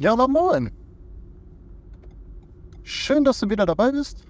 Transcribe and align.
Ja, 0.00 0.14
na 0.14 0.28
moin. 0.28 0.70
Schön, 2.84 3.24
dass 3.24 3.40
du 3.40 3.50
wieder 3.50 3.66
dabei 3.66 3.90
bist. 3.90 4.24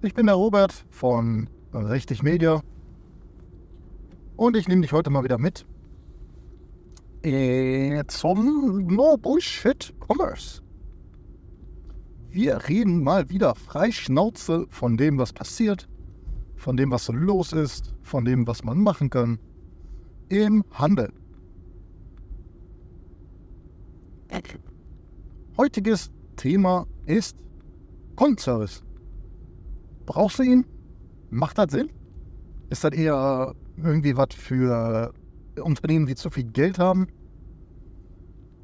Ich 0.00 0.14
bin 0.14 0.24
der 0.24 0.34
Robert 0.34 0.86
von 0.88 1.50
Richtig 1.74 2.22
Media 2.22 2.62
und 4.36 4.56
ich 4.56 4.68
nehme 4.68 4.80
dich 4.80 4.92
heute 4.92 5.10
mal 5.10 5.24
wieder 5.24 5.36
mit 5.36 5.66
zum 8.08 8.86
No 8.86 9.18
Bullshit 9.18 9.92
Commerce. 10.00 10.62
Wir 12.30 12.66
reden 12.66 13.04
mal 13.04 13.28
wieder 13.28 13.54
frei 13.54 13.92
Schnauze 13.92 14.66
von 14.70 14.96
dem, 14.96 15.18
was 15.18 15.34
passiert, 15.34 15.86
von 16.56 16.78
dem, 16.78 16.90
was 16.90 17.04
so 17.04 17.12
los 17.12 17.52
ist, 17.52 17.94
von 18.00 18.24
dem, 18.24 18.46
was 18.46 18.64
man 18.64 18.78
machen 18.82 19.10
kann 19.10 19.38
im 20.30 20.64
Handel. 20.70 21.12
Heutiges 25.56 26.10
Thema 26.36 26.86
ist 27.06 27.36
Kundenservice. 28.16 28.82
Brauchst 30.06 30.38
du 30.38 30.42
ihn? 30.42 30.64
Macht 31.30 31.58
das 31.58 31.72
Sinn? 31.72 31.90
Ist 32.70 32.84
das 32.84 32.92
eher 32.92 33.54
irgendwie 33.76 34.16
was 34.16 34.34
für 34.34 35.12
Unternehmen, 35.62 36.06
die 36.06 36.14
zu 36.14 36.30
viel 36.30 36.44
Geld 36.44 36.78
haben? 36.78 37.08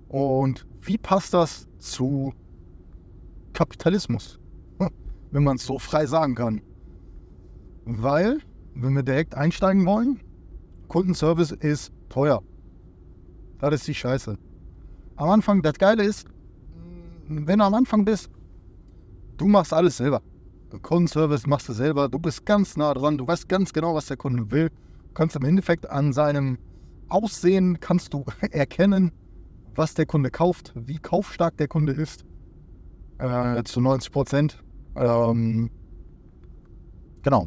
Und 0.09 0.67
wie 0.81 0.99
passt 0.99 1.35
das 1.35 1.69
zu 1.79 2.33
Kapitalismus? 3.53 4.41
Wenn 5.31 5.45
man 5.45 5.57
es 5.57 5.67
so 5.67 5.79
frei 5.79 6.07
sagen 6.07 6.35
kann. 6.35 6.63
Weil, 7.85 8.39
wenn 8.75 8.95
wir 8.95 9.03
direkt 9.03 9.35
einsteigen 9.35 9.85
wollen, 9.85 10.21
Kundenservice 10.89 11.53
ist 11.53 11.93
teuer. 12.09 12.43
Das 13.59 13.75
ist 13.75 13.89
die 13.89 13.95
Scheiße. 13.95 14.39
Am 15.19 15.29
Anfang, 15.31 15.63
das 15.63 15.75
Geile 15.75 16.05
ist, 16.05 16.29
wenn 17.27 17.59
du 17.59 17.65
am 17.65 17.75
Anfang 17.75 18.05
bist, 18.05 18.31
du 19.37 19.49
machst 19.49 19.75
alles 19.75 19.97
selber. 19.97 20.23
Kundenservice 20.83 21.45
machst 21.49 21.69
du 21.69 21.73
selber, 21.73 22.09
du 22.09 22.21
bist 22.21 22.47
ganz 22.47 22.77
nah 22.77 22.95
dran, 22.95 23.19
du 23.19 23.27
weißt 23.27 23.49
ganz 23.49 23.73
genau, 23.73 23.97
was 23.97 24.07
der 24.07 24.17
Kunde 24.17 24.49
will. 24.53 24.69
Du 24.69 25.15
kannst 25.15 25.35
im 25.35 25.45
Endeffekt 25.45 25.91
an 25.91 26.13
seinem 26.13 26.59
Aussehen 27.09 27.81
kannst 27.81 28.15
du 28.15 28.25
erkennen, 28.53 29.11
was 29.75 29.95
der 29.95 30.07
Kunde 30.07 30.31
kauft, 30.31 30.73
wie 30.77 30.99
kaufstark 30.99 31.57
der 31.57 31.67
Kunde 31.67 31.95
ist. 31.95 32.25
Äh, 33.19 33.65
zu 33.65 33.81
90 33.81 34.13
Prozent. 34.13 34.63
Ähm, 34.95 35.69
genau. 37.23 37.47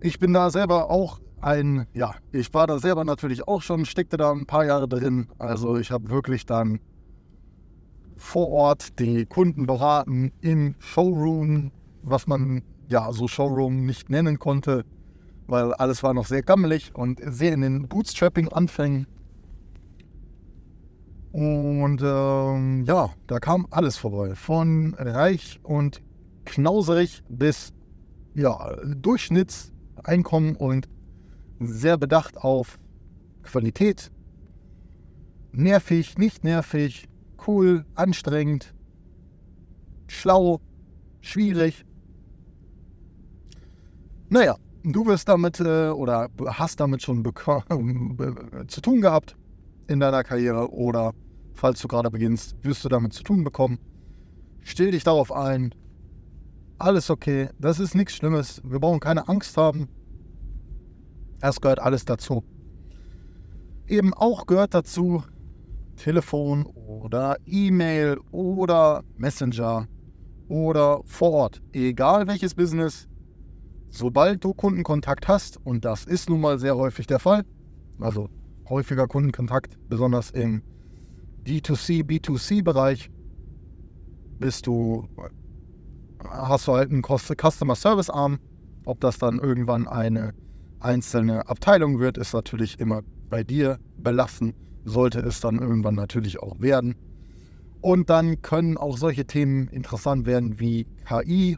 Ich 0.00 0.18
bin 0.18 0.32
da 0.32 0.48
selber 0.48 0.90
auch 0.90 1.20
ein, 1.42 1.86
ja, 1.92 2.14
ich 2.30 2.52
war 2.54 2.66
da 2.66 2.78
selber 2.78 3.04
natürlich 3.04 3.46
auch 3.46 3.62
schon, 3.62 3.84
steckte 3.84 4.16
da 4.16 4.30
ein 4.30 4.46
paar 4.46 4.64
Jahre 4.64 4.88
drin. 4.88 5.28
Also 5.38 5.76
ich 5.76 5.90
habe 5.90 6.08
wirklich 6.08 6.46
dann 6.46 6.80
vor 8.16 8.48
Ort 8.50 8.98
die 9.00 9.26
Kunden 9.26 9.66
beraten 9.66 10.32
im 10.40 10.76
Showroom, 10.78 11.72
was 12.02 12.26
man 12.26 12.62
ja 12.88 13.12
so 13.12 13.26
Showroom 13.26 13.84
nicht 13.84 14.08
nennen 14.08 14.38
konnte, 14.38 14.84
weil 15.48 15.74
alles 15.74 16.02
war 16.02 16.14
noch 16.14 16.26
sehr 16.26 16.42
gammelig 16.42 16.94
und 16.94 17.20
sehr 17.24 17.52
in 17.52 17.62
den 17.62 17.88
Bootstrapping-Anfängen. 17.88 19.06
Und 21.32 22.02
ähm, 22.02 22.84
ja, 22.84 23.10
da 23.26 23.38
kam 23.40 23.66
alles 23.70 23.96
vorbei. 23.96 24.34
Von 24.34 24.94
reich 24.98 25.58
und 25.62 26.02
knauserig 26.44 27.24
bis 27.28 27.72
ja, 28.34 28.76
Durchschnittseinkommen 28.84 30.56
und 30.56 30.88
sehr 31.66 31.96
bedacht 31.96 32.36
auf 32.38 32.78
Qualität. 33.42 34.10
Nervig, 35.52 36.16
nicht 36.18 36.44
nervig, 36.44 37.08
cool, 37.46 37.84
anstrengend, 37.94 38.74
schlau, 40.06 40.60
schwierig. 41.20 41.84
Naja, 44.28 44.56
du 44.82 45.06
wirst 45.06 45.28
damit 45.28 45.60
äh, 45.60 45.90
oder 45.90 46.30
hast 46.46 46.80
damit 46.80 47.02
schon 47.02 47.22
zu 48.66 48.80
tun 48.80 49.00
gehabt 49.00 49.36
in 49.88 50.00
deiner 50.00 50.24
Karriere 50.24 50.72
oder 50.72 51.12
falls 51.54 51.80
du 51.80 51.88
gerade 51.88 52.10
beginnst, 52.10 52.56
wirst 52.62 52.84
du 52.84 52.88
damit 52.88 53.12
zu 53.12 53.22
tun 53.22 53.44
bekommen. 53.44 53.78
Stell 54.62 54.92
dich 54.92 55.04
darauf 55.04 55.32
ein. 55.32 55.74
Alles 56.78 57.10
okay, 57.10 57.48
das 57.58 57.78
ist 57.78 57.94
nichts 57.94 58.16
Schlimmes. 58.16 58.60
Wir 58.64 58.80
brauchen 58.80 59.00
keine 59.00 59.28
Angst 59.28 59.56
haben. 59.56 59.88
Es 61.42 61.60
gehört 61.60 61.80
alles 61.80 62.04
dazu. 62.04 62.44
Eben 63.88 64.14
auch 64.14 64.46
gehört 64.46 64.74
dazu 64.74 65.24
Telefon 65.96 66.64
oder 66.66 67.36
E-Mail 67.46 68.18
oder 68.30 69.02
Messenger 69.16 69.88
oder 70.48 71.00
vor 71.04 71.32
Ort. 71.32 71.60
Egal 71.72 72.28
welches 72.28 72.54
Business, 72.54 73.08
sobald 73.90 74.44
du 74.44 74.54
Kundenkontakt 74.54 75.26
hast, 75.26 75.58
und 75.66 75.84
das 75.84 76.04
ist 76.04 76.30
nun 76.30 76.40
mal 76.40 76.60
sehr 76.60 76.76
häufig 76.76 77.08
der 77.08 77.18
Fall, 77.18 77.44
also 77.98 78.28
häufiger 78.68 79.08
Kundenkontakt, 79.08 79.76
besonders 79.88 80.30
im 80.30 80.62
D2C, 81.44 82.04
B2C-Bereich, 82.04 83.10
bist 84.38 84.68
du, 84.68 85.08
hast 86.24 86.68
du 86.68 86.72
halt 86.72 86.92
einen 86.92 87.02
Customer 87.02 87.74
Service 87.74 88.10
Arm. 88.10 88.38
Ob 88.84 89.00
das 89.00 89.18
dann 89.18 89.38
irgendwann 89.38 89.86
eine 89.86 90.34
einzelne 90.84 91.48
Abteilung 91.48 91.98
wird, 91.98 92.18
ist 92.18 92.34
natürlich 92.34 92.78
immer 92.80 93.02
bei 93.30 93.44
dir 93.44 93.78
belassen. 93.96 94.54
Sollte 94.84 95.20
es 95.20 95.40
dann 95.40 95.58
irgendwann 95.58 95.94
natürlich 95.94 96.40
auch 96.40 96.60
werden. 96.60 96.96
Und 97.80 98.10
dann 98.10 98.42
können 98.42 98.76
auch 98.76 98.96
solche 98.96 99.24
Themen 99.24 99.68
interessant 99.68 100.26
werden 100.26 100.60
wie 100.60 100.86
KI, 101.06 101.56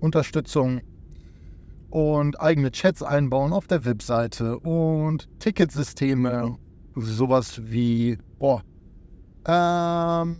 Unterstützung 0.00 0.80
und 1.90 2.40
eigene 2.40 2.70
Chats 2.70 3.02
einbauen 3.02 3.52
auf 3.52 3.66
der 3.66 3.84
Webseite 3.84 4.58
und 4.58 5.28
Ticketsysteme, 5.40 6.56
sowas 6.94 7.60
wie, 7.64 8.18
boah, 8.38 8.62
ähm, 9.46 10.36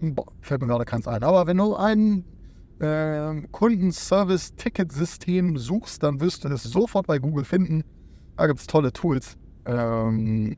boah, 0.00 0.26
fällt 0.40 0.60
mir 0.60 0.66
gerade 0.66 0.84
keins 0.84 1.06
ein. 1.06 1.22
Aber 1.22 1.46
wenn 1.46 1.56
du 1.56 1.74
ein 1.76 2.24
äh, 2.82 3.42
Kundenservice-Ticketsystem 3.52 5.56
suchst, 5.56 6.02
dann 6.02 6.20
wirst 6.20 6.44
du 6.44 6.48
es 6.48 6.64
sofort 6.64 7.06
bei 7.06 7.18
Google 7.18 7.44
finden. 7.44 7.84
Da 8.36 8.48
gibt 8.48 8.60
es 8.60 8.66
tolle 8.66 8.92
Tools. 8.92 9.38
Ähm, 9.66 10.56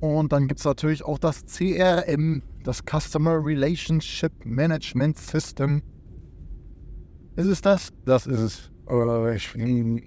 und 0.00 0.32
dann 0.32 0.48
gibt 0.48 0.58
es 0.60 0.66
natürlich 0.66 1.04
auch 1.04 1.18
das 1.18 1.44
CRM, 1.46 2.42
das 2.62 2.82
Customer 2.84 3.44
Relationship 3.44 4.32
Management 4.44 5.16
System. 5.16 5.82
Ist 7.36 7.46
es 7.46 7.62
das? 7.62 7.90
Das 8.04 8.26
ist 8.26 8.40
es. 8.40 8.70
Ich 9.34 9.56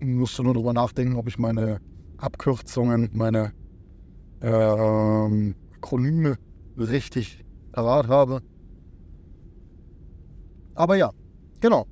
musste 0.02 0.44
nur 0.44 0.54
darüber 0.54 0.74
nachdenken, 0.74 1.16
ob 1.16 1.28
ich 1.28 1.38
meine 1.38 1.80
Abkürzungen, 2.18 3.10
meine 3.14 3.54
ähm, 4.42 5.56
Akronyme 5.76 6.38
richtig 6.78 7.46
erwartet 7.74 8.12
habe. 8.12 8.42
Aber 10.82 10.96
ja, 10.96 11.12
genau. 11.60 11.86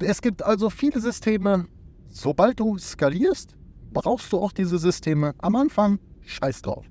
Es 0.00 0.22
gibt 0.22 0.42
also 0.42 0.70
viele 0.70 1.02
Systeme. 1.02 1.66
Sobald 2.08 2.58
du 2.58 2.78
skalierst, 2.78 3.54
brauchst 3.92 4.32
du 4.32 4.38
auch 4.38 4.52
diese 4.52 4.78
Systeme. 4.78 5.34
Am 5.36 5.54
Anfang, 5.54 5.98
scheiß 6.22 6.62
drauf. 6.62 6.86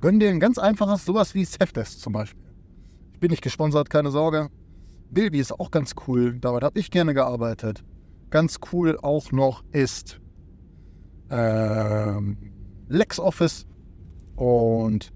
Gönn 0.00 0.18
dir 0.18 0.28
ein 0.28 0.40
ganz 0.40 0.58
einfaches, 0.58 1.04
sowas 1.04 1.36
wie 1.36 1.44
Safdesk 1.44 2.00
zum 2.00 2.14
Beispiel. 2.14 2.52
Ich 3.12 3.20
bin 3.20 3.30
nicht 3.30 3.44
gesponsert, 3.44 3.90
keine 3.90 4.10
Sorge. 4.10 4.48
Bilby 5.10 5.38
ist 5.38 5.52
auch 5.52 5.70
ganz 5.70 5.94
cool. 6.08 6.36
Damit 6.40 6.64
habe 6.64 6.80
ich 6.80 6.90
gerne 6.90 7.14
gearbeitet. 7.14 7.84
Ganz 8.30 8.58
cool 8.72 8.98
auch 9.00 9.30
noch 9.30 9.62
ist 9.70 10.20
ähm, 11.30 12.36
LexOffice. 12.88 13.68
Und 14.34 15.12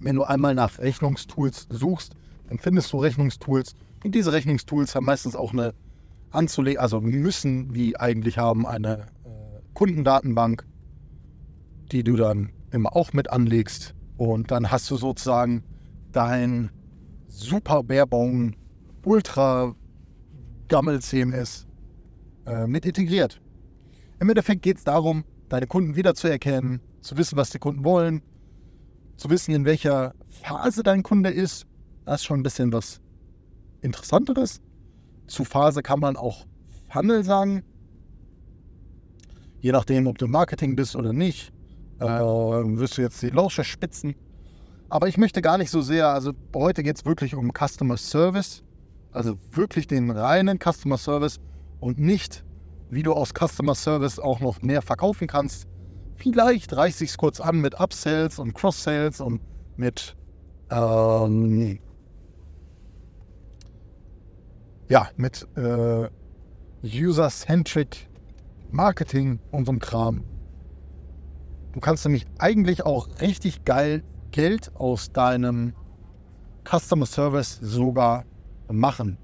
wenn 0.00 0.16
du 0.16 0.24
einmal 0.24 0.56
nach 0.56 0.80
Rechnungstools 0.80 1.68
suchst, 1.70 2.16
dann 2.54 2.60
findest 2.60 2.92
du 2.92 2.98
Rechnungstools. 2.98 3.74
Und 4.04 4.14
diese 4.14 4.32
Rechnungstools 4.32 4.94
haben 4.94 5.06
meistens 5.06 5.34
auch 5.34 5.52
eine 5.52 5.74
anzulegen, 6.30 6.80
also 6.80 7.00
müssen 7.00 7.72
die 7.72 7.98
eigentlich 7.98 8.38
haben 8.38 8.64
eine 8.64 9.06
äh, 9.24 9.60
Kundendatenbank, 9.74 10.64
die 11.90 12.04
du 12.04 12.14
dann 12.14 12.50
immer 12.70 12.94
auch 12.94 13.12
mit 13.12 13.30
anlegst. 13.30 13.94
Und 14.16 14.52
dann 14.52 14.70
hast 14.70 14.88
du 14.90 14.96
sozusagen 14.96 15.64
dein 16.12 16.70
super 17.26 17.82
Barebone 17.82 18.52
Ultra 19.04 19.74
Gammel 20.68 21.00
CMS 21.00 21.66
äh, 22.46 22.68
mit 22.68 22.86
integriert. 22.86 23.40
Im 24.20 24.28
Endeffekt 24.28 24.62
geht 24.62 24.78
es 24.78 24.84
darum, 24.84 25.24
deine 25.48 25.66
Kunden 25.66 25.96
wiederzuerkennen, 25.96 26.80
zu 27.00 27.16
wissen, 27.16 27.36
was 27.36 27.50
die 27.50 27.58
Kunden 27.58 27.84
wollen, 27.84 28.22
zu 29.16 29.28
wissen, 29.28 29.54
in 29.54 29.64
welcher 29.64 30.14
Phase 30.28 30.84
dein 30.84 31.02
Kunde 31.02 31.30
ist 31.30 31.66
das 32.04 32.20
ist 32.20 32.24
schon 32.26 32.40
ein 32.40 32.42
bisschen 32.42 32.72
was 32.72 33.00
Interessanteres. 33.80 34.60
Zu 35.26 35.44
Phase 35.44 35.82
kann 35.82 36.00
man 36.00 36.16
auch 36.16 36.46
Funnel 36.90 37.24
sagen. 37.24 37.62
Je 39.60 39.72
nachdem, 39.72 40.06
ob 40.06 40.18
du 40.18 40.26
Marketing 40.26 40.76
bist 40.76 40.96
oder 40.96 41.12
nicht. 41.12 41.52
äh, 42.00 42.06
wirst 42.78 42.98
du 42.98 43.02
jetzt 43.02 43.22
die 43.22 43.30
Lausche 43.30 43.64
spitzen. 43.64 44.14
Aber 44.88 45.08
ich 45.08 45.16
möchte 45.16 45.42
gar 45.42 45.58
nicht 45.58 45.70
so 45.70 45.80
sehr, 45.80 46.08
also 46.08 46.32
heute 46.54 46.82
geht 46.82 46.96
es 46.96 47.04
wirklich 47.04 47.34
um 47.34 47.50
Customer 47.52 47.96
Service, 47.96 48.62
also 49.12 49.36
wirklich 49.52 49.86
den 49.86 50.10
reinen 50.10 50.58
Customer 50.58 50.98
Service 50.98 51.40
und 51.80 51.98
nicht, 51.98 52.44
wie 52.90 53.02
du 53.02 53.12
aus 53.12 53.32
Customer 53.32 53.74
Service 53.74 54.18
auch 54.18 54.40
noch 54.40 54.62
mehr 54.62 54.82
verkaufen 54.82 55.26
kannst. 55.26 55.66
Vielleicht 56.16 56.76
reicht 56.76 56.98
sich 56.98 57.16
kurz 57.16 57.40
an 57.40 57.60
mit 57.60 57.80
Upsells 57.80 58.38
und 58.38 58.54
Cross-Sales 58.54 59.20
und 59.20 59.40
mit 59.76 60.16
ähm, 60.70 61.78
ja, 64.88 65.08
mit 65.16 65.46
äh, 65.56 66.08
User-Centric 66.84 68.08
Marketing 68.70 69.38
und 69.50 69.66
so 69.66 69.72
einem 69.72 69.80
Kram. 69.80 70.24
Du 71.72 71.80
kannst 71.80 72.04
nämlich 72.04 72.26
eigentlich 72.38 72.84
auch 72.84 73.08
richtig 73.20 73.64
geil 73.64 74.02
Geld 74.30 74.72
aus 74.74 75.12
deinem 75.12 75.74
Customer 76.64 77.06
Service 77.06 77.58
sogar 77.62 78.24
machen. 78.70 79.18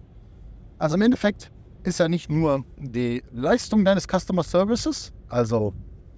Also 0.78 0.96
im 0.96 1.02
Endeffekt 1.02 1.50
ist 1.82 1.98
ja 1.98 2.08
nicht 2.08 2.30
nur 2.30 2.64
die 2.76 3.22
Leistung 3.32 3.84
deines 3.84 4.06
Customer 4.06 4.42
Services, 4.42 5.12
also 5.28 5.74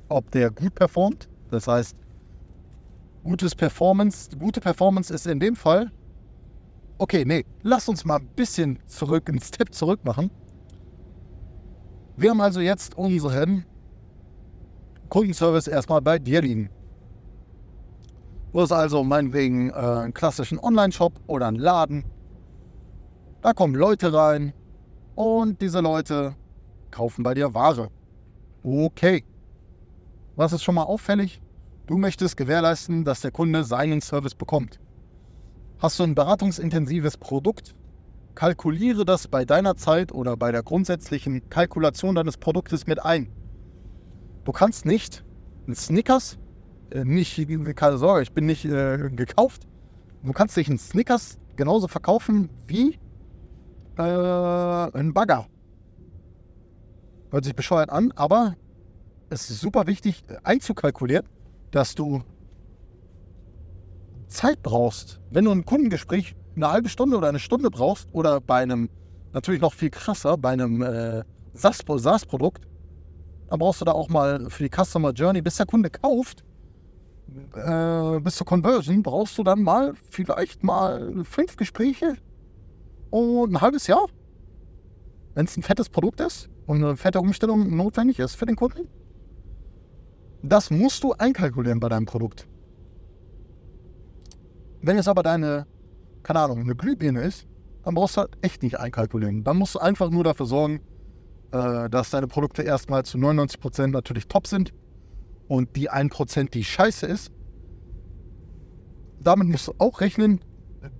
ob 0.08 0.30
der 0.30 0.50
gut 0.50 0.74
performt, 0.74 1.28
das 1.50 1.66
heißt, 1.66 1.96
gutes 3.24 3.54
Performance, 3.54 4.30
gute 4.36 4.60
Performance 4.60 5.12
ist 5.12 5.26
in 5.26 5.40
dem 5.40 5.56
Fall, 5.56 5.90
okay, 6.98 7.24
nee, 7.24 7.44
lass 7.62 7.88
uns 7.88 8.04
mal 8.04 8.18
ein 8.18 8.28
bisschen 8.36 8.78
zurück, 8.86 9.28
einen 9.28 9.40
Step 9.40 9.74
zurück 9.74 10.00
machen. 10.04 10.30
Wir 12.16 12.30
haben 12.30 12.40
also 12.40 12.60
jetzt 12.60 12.96
unseren 12.96 13.64
Kundenservice 15.08 15.66
erstmal 15.66 16.00
bei 16.00 16.18
dir 16.18 16.42
liegen. 16.42 16.70
Du 18.52 18.60
hast 18.60 18.72
also 18.72 19.02
meinetwegen 19.02 19.70
äh, 19.70 19.72
einen 19.72 20.14
klassischen 20.14 20.58
Online-Shop 20.58 21.14
oder 21.26 21.48
einen 21.48 21.58
Laden. 21.58 22.04
Da 23.40 23.54
kommen 23.54 23.74
Leute 23.74 24.12
rein 24.12 24.52
und 25.14 25.60
diese 25.60 25.80
Leute 25.80 26.36
kaufen 26.90 27.22
bei 27.22 27.34
dir 27.34 27.54
Ware. 27.54 27.88
Okay. 28.62 29.24
Was 30.36 30.52
ist 30.52 30.62
schon 30.62 30.74
mal 30.74 30.84
auffällig? 30.84 31.42
Du 31.86 31.98
möchtest 31.98 32.36
gewährleisten, 32.36 33.04
dass 33.04 33.20
der 33.22 33.32
Kunde 33.32 33.64
seinen 33.64 34.00
Service 34.00 34.34
bekommt. 34.34 34.78
Hast 35.82 35.98
du 35.98 36.04
ein 36.04 36.14
beratungsintensives 36.14 37.16
Produkt? 37.16 37.74
Kalkuliere 38.36 39.04
das 39.04 39.26
bei 39.26 39.44
deiner 39.44 39.76
Zeit 39.76 40.12
oder 40.12 40.36
bei 40.36 40.52
der 40.52 40.62
grundsätzlichen 40.62 41.50
Kalkulation 41.50 42.14
deines 42.14 42.36
Produktes 42.36 42.86
mit 42.86 43.04
ein. 43.04 43.32
Du 44.44 44.52
kannst 44.52 44.86
nicht 44.86 45.24
einen 45.66 45.74
Snickers 45.74 46.38
äh, 46.92 47.04
nicht, 47.04 47.36
keine 47.74 47.98
Sorge, 47.98 48.22
ich 48.22 48.32
bin 48.32 48.46
nicht 48.46 48.64
äh, 48.64 49.10
gekauft. 49.10 49.66
Du 50.22 50.32
kannst 50.32 50.56
dich 50.56 50.68
einen 50.68 50.78
Snickers 50.78 51.40
genauso 51.56 51.88
verkaufen 51.88 52.48
wie 52.68 53.00
äh, 53.98 54.02
ein 54.02 55.12
Bagger. 55.12 55.48
Hört 57.32 57.44
sich 57.44 57.56
bescheuert 57.56 57.90
an, 57.90 58.12
aber 58.12 58.54
es 59.30 59.50
ist 59.50 59.60
super 59.60 59.88
wichtig 59.88 60.22
einzukalkulieren, 60.44 61.26
dass 61.72 61.96
du 61.96 62.22
Zeit 64.32 64.62
brauchst. 64.62 65.20
Wenn 65.30 65.44
du 65.44 65.52
ein 65.52 65.64
Kundengespräch 65.64 66.34
eine 66.56 66.70
halbe 66.70 66.88
Stunde 66.88 67.16
oder 67.16 67.28
eine 67.28 67.38
Stunde 67.38 67.70
brauchst 67.70 68.08
oder 68.12 68.40
bei 68.40 68.62
einem, 68.62 68.88
natürlich 69.32 69.60
noch 69.60 69.72
viel 69.72 69.90
krasser, 69.90 70.36
bei 70.36 70.50
einem 70.50 70.82
äh, 70.82 71.22
SaaS-Produkt, 71.54 72.66
dann 73.48 73.58
brauchst 73.58 73.80
du 73.80 73.84
da 73.84 73.92
auch 73.92 74.08
mal 74.08 74.48
für 74.50 74.64
die 74.64 74.70
Customer 74.70 75.12
Journey, 75.12 75.42
bis 75.42 75.56
der 75.56 75.66
Kunde 75.66 75.90
kauft, 75.90 76.44
äh, 77.54 78.20
bis 78.20 78.36
zur 78.36 78.46
Conversion 78.46 79.02
brauchst 79.02 79.38
du 79.38 79.42
dann 79.42 79.62
mal 79.62 79.94
vielleicht 80.10 80.62
mal 80.62 81.24
fünf 81.24 81.56
Gespräche 81.56 82.16
und 83.10 83.52
ein 83.52 83.60
halbes 83.60 83.86
Jahr. 83.86 84.06
Wenn 85.34 85.46
es 85.46 85.56
ein 85.56 85.62
fettes 85.62 85.88
Produkt 85.88 86.20
ist 86.20 86.50
und 86.66 86.84
eine 86.84 86.96
fette 86.96 87.20
Umstellung 87.20 87.74
notwendig 87.74 88.18
ist 88.18 88.34
für 88.34 88.46
den 88.46 88.56
Kunden. 88.56 88.88
Das 90.42 90.70
musst 90.70 91.04
du 91.04 91.12
einkalkulieren 91.12 91.80
bei 91.80 91.88
deinem 91.88 92.04
Produkt. 92.04 92.48
Wenn 94.82 94.98
es 94.98 95.06
aber 95.06 95.22
deine, 95.22 95.66
keine 96.24 96.40
Ahnung, 96.40 96.60
eine 96.60 96.74
Glühbirne 96.74 97.22
ist, 97.22 97.46
dann 97.84 97.94
brauchst 97.94 98.16
du 98.16 98.22
halt 98.22 98.36
echt 98.42 98.62
nicht 98.62 98.78
einkalkulieren. 98.78 99.44
Dann 99.44 99.56
musst 99.56 99.76
du 99.76 99.78
einfach 99.78 100.10
nur 100.10 100.24
dafür 100.24 100.46
sorgen, 100.46 100.80
äh, 101.52 101.88
dass 101.88 102.10
deine 102.10 102.26
Produkte 102.26 102.62
erstmal 102.62 103.04
zu 103.04 103.16
99% 103.16 103.88
natürlich 103.88 104.26
top 104.26 104.46
sind 104.46 104.72
und 105.48 105.76
die 105.76 105.90
1%, 105.90 106.50
die 106.50 106.64
scheiße 106.64 107.06
ist, 107.06 107.30
damit 109.20 109.48
musst 109.48 109.68
du 109.68 109.74
auch 109.78 110.00
rechnen, 110.00 110.40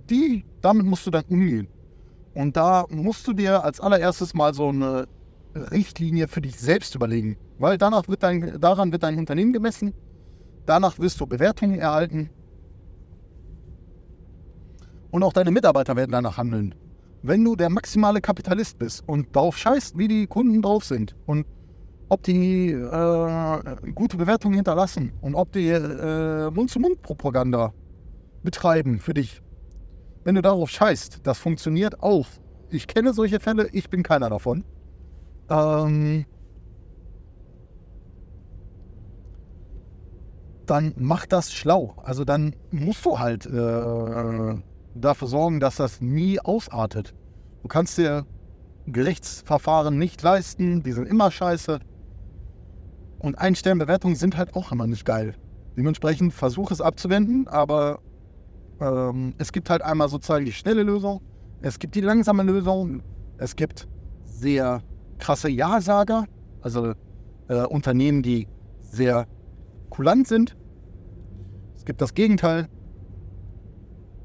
die, 0.09 0.45
damit 0.61 0.85
musst 0.85 1.05
du 1.05 1.11
dann 1.11 1.25
umgehen. 1.25 1.67
Und 2.33 2.55
da 2.55 2.85
musst 2.89 3.27
du 3.27 3.33
dir 3.33 3.63
als 3.63 3.81
allererstes 3.81 4.33
mal 4.33 4.53
so 4.53 4.69
eine 4.69 5.07
Richtlinie 5.55 6.27
für 6.27 6.41
dich 6.41 6.57
selbst 6.57 6.95
überlegen. 6.95 7.37
Weil 7.59 7.77
danach 7.77 8.07
wird 8.07 8.23
dein, 8.23 8.59
daran 8.59 8.91
wird 8.91 9.03
dein 9.03 9.17
Unternehmen 9.17 9.51
gemessen, 9.53 9.93
danach 10.65 10.99
wirst 10.99 11.19
du 11.19 11.27
Bewertungen 11.27 11.79
erhalten 11.79 12.29
und 15.13 15.21
auch 15.21 15.31
deine 15.31 15.51
Mitarbeiter 15.51 15.95
werden 15.95 16.11
danach 16.11 16.37
handeln. 16.37 16.73
Wenn 17.21 17.45
du 17.45 17.55
der 17.55 17.69
maximale 17.69 18.19
Kapitalist 18.19 18.79
bist 18.79 19.03
und 19.07 19.35
darauf 19.35 19.55
scheißt, 19.55 19.95
wie 19.95 20.07
die 20.07 20.25
Kunden 20.25 20.63
drauf 20.63 20.85
sind 20.85 21.15
und 21.27 21.45
ob 22.09 22.23
die 22.23 22.71
äh, 22.71 23.91
gute 23.93 24.17
Bewertungen 24.17 24.55
hinterlassen 24.55 25.13
und 25.21 25.35
ob 25.35 25.51
die 25.51 25.69
äh, 25.69 26.49
Mund-zu-Mund-Propaganda 26.49 27.73
betreiben 28.41 28.99
für 28.99 29.13
dich. 29.13 29.43
Wenn 30.23 30.33
du 30.33 30.41
darauf 30.41 30.71
scheißt, 30.71 31.19
das 31.21 31.37
funktioniert 31.37 32.01
auch. 32.01 32.25
Ich 32.71 32.87
kenne 32.87 33.13
solche 33.13 33.39
Fälle, 33.39 33.69
ich 33.71 33.91
bin 33.91 34.01
keiner 34.01 34.31
davon. 34.31 34.65
Ähm, 35.47 36.25
dann 40.65 40.95
mach 40.97 41.27
das 41.27 41.53
schlau. 41.53 41.93
Also 42.03 42.25
dann 42.25 42.55
musst 42.71 43.05
du 43.05 43.19
halt 43.19 43.45
äh, 43.45 44.55
dafür 44.95 45.27
sorgen, 45.27 45.59
dass 45.59 45.77
das 45.77 46.01
nie 46.01 46.39
ausartet. 46.39 47.13
Du 47.61 47.67
kannst 47.67 47.97
dir 47.97 48.25
Gerichtsverfahren 48.87 49.97
nicht 49.97 50.21
leisten, 50.21 50.83
die 50.83 50.91
sind 50.91 51.07
immer 51.07 51.31
scheiße. 51.31 51.79
Und 53.19 53.37
Ein-Stern-Bewertungen 53.37 54.15
sind 54.15 54.37
halt 54.37 54.55
auch 54.55 54.71
immer 54.71 54.87
nicht 54.87 55.05
geil. 55.05 55.35
Dementsprechend 55.77 56.33
versuche 56.33 56.73
es 56.73 56.81
abzuwenden, 56.81 57.47
aber 57.47 57.99
ähm, 58.79 59.33
es 59.37 59.51
gibt 59.51 59.69
halt 59.69 59.81
einmal 59.81 60.09
sozusagen 60.09 60.45
die 60.45 60.51
schnelle 60.51 60.83
Lösung, 60.83 61.21
es 61.61 61.79
gibt 61.79 61.95
die 61.95 62.01
langsame 62.01 62.43
Lösung, 62.43 63.01
es 63.37 63.55
gibt 63.55 63.87
sehr 64.25 64.83
krasse 65.17 65.49
Ja-Sager, 65.49 66.25
also 66.61 66.93
äh, 67.47 67.63
Unternehmen, 67.65 68.21
die 68.21 68.47
sehr 68.81 69.27
kulant 69.89 70.27
sind. 70.27 70.57
Es 71.75 71.85
gibt 71.85 72.01
das 72.01 72.13
Gegenteil. 72.13 72.67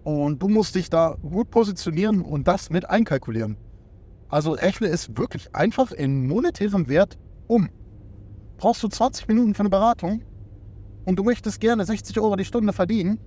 Und 0.09 0.43
du 0.43 0.49
musst 0.49 0.75
dich 0.75 0.89
da 0.89 1.17
gut 1.21 1.51
positionieren 1.51 2.23
und 2.23 2.49
das 2.49 2.71
mit 2.71 2.89
einkalkulieren. 2.89 3.59
Also 4.31 4.53
rechne 4.53 4.87
es 4.87 5.17
wirklich 5.17 5.55
einfach 5.55 5.93
in 5.93 6.27
monetärem 6.27 6.89
Wert 6.89 7.19
um 7.47 7.69
brauchst 8.59 8.83
du 8.83 8.89
20 8.89 9.29
Minuten 9.29 9.55
für 9.55 9.61
eine 9.61 9.71
Beratung 9.71 10.23
und 11.05 11.17
du 11.17 11.23
möchtest 11.23 11.61
gerne 11.61 11.85
60 11.85 12.19
Euro 12.21 12.37
die 12.37 12.45
Stunde 12.45 12.73
verdienen, 12.73 13.19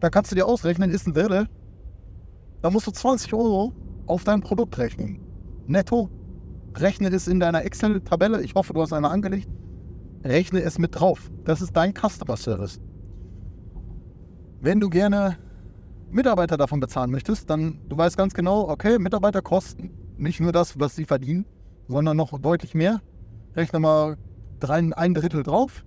dann 0.00 0.10
kannst 0.10 0.32
du 0.32 0.36
dir 0.36 0.46
ausrechnen, 0.46 0.90
ist 0.90 1.06
ein 1.06 1.14
Drittel. 1.14 1.48
Dann 2.62 2.72
musst 2.72 2.86
du 2.86 2.90
20 2.90 3.32
Euro 3.32 3.72
auf 4.06 4.24
dein 4.24 4.40
Produkt 4.40 4.76
rechnen. 4.78 5.20
Netto. 5.66 6.10
Rechne 6.74 7.08
es 7.08 7.28
in 7.28 7.40
deiner 7.40 7.64
Excel-Tabelle. 7.64 8.42
Ich 8.42 8.54
hoffe, 8.54 8.74
du 8.74 8.82
hast 8.82 8.92
eine 8.92 9.08
angelegt. 9.08 9.48
Rechne 10.24 10.60
es 10.60 10.78
mit 10.78 10.98
drauf. 10.98 11.30
Das 11.44 11.62
ist 11.62 11.74
dein 11.74 11.94
Customer 11.94 12.36
Service. 12.36 12.80
Wenn 14.66 14.80
du 14.80 14.90
gerne 14.90 15.38
Mitarbeiter 16.10 16.56
davon 16.56 16.80
bezahlen 16.80 17.12
möchtest, 17.12 17.48
dann 17.48 17.78
du 17.88 17.96
weißt 17.96 18.16
ganz 18.16 18.34
genau, 18.34 18.68
okay, 18.68 18.98
Mitarbeiter 18.98 19.40
kosten 19.40 19.92
nicht 20.16 20.40
nur 20.40 20.50
das, 20.50 20.80
was 20.80 20.96
sie 20.96 21.04
verdienen, 21.04 21.46
sondern 21.86 22.16
noch 22.16 22.36
deutlich 22.40 22.74
mehr. 22.74 23.00
Rechne 23.54 23.78
mal 23.78 24.16
drei, 24.58 24.78
ein 24.78 25.14
Drittel 25.14 25.44
drauf. 25.44 25.84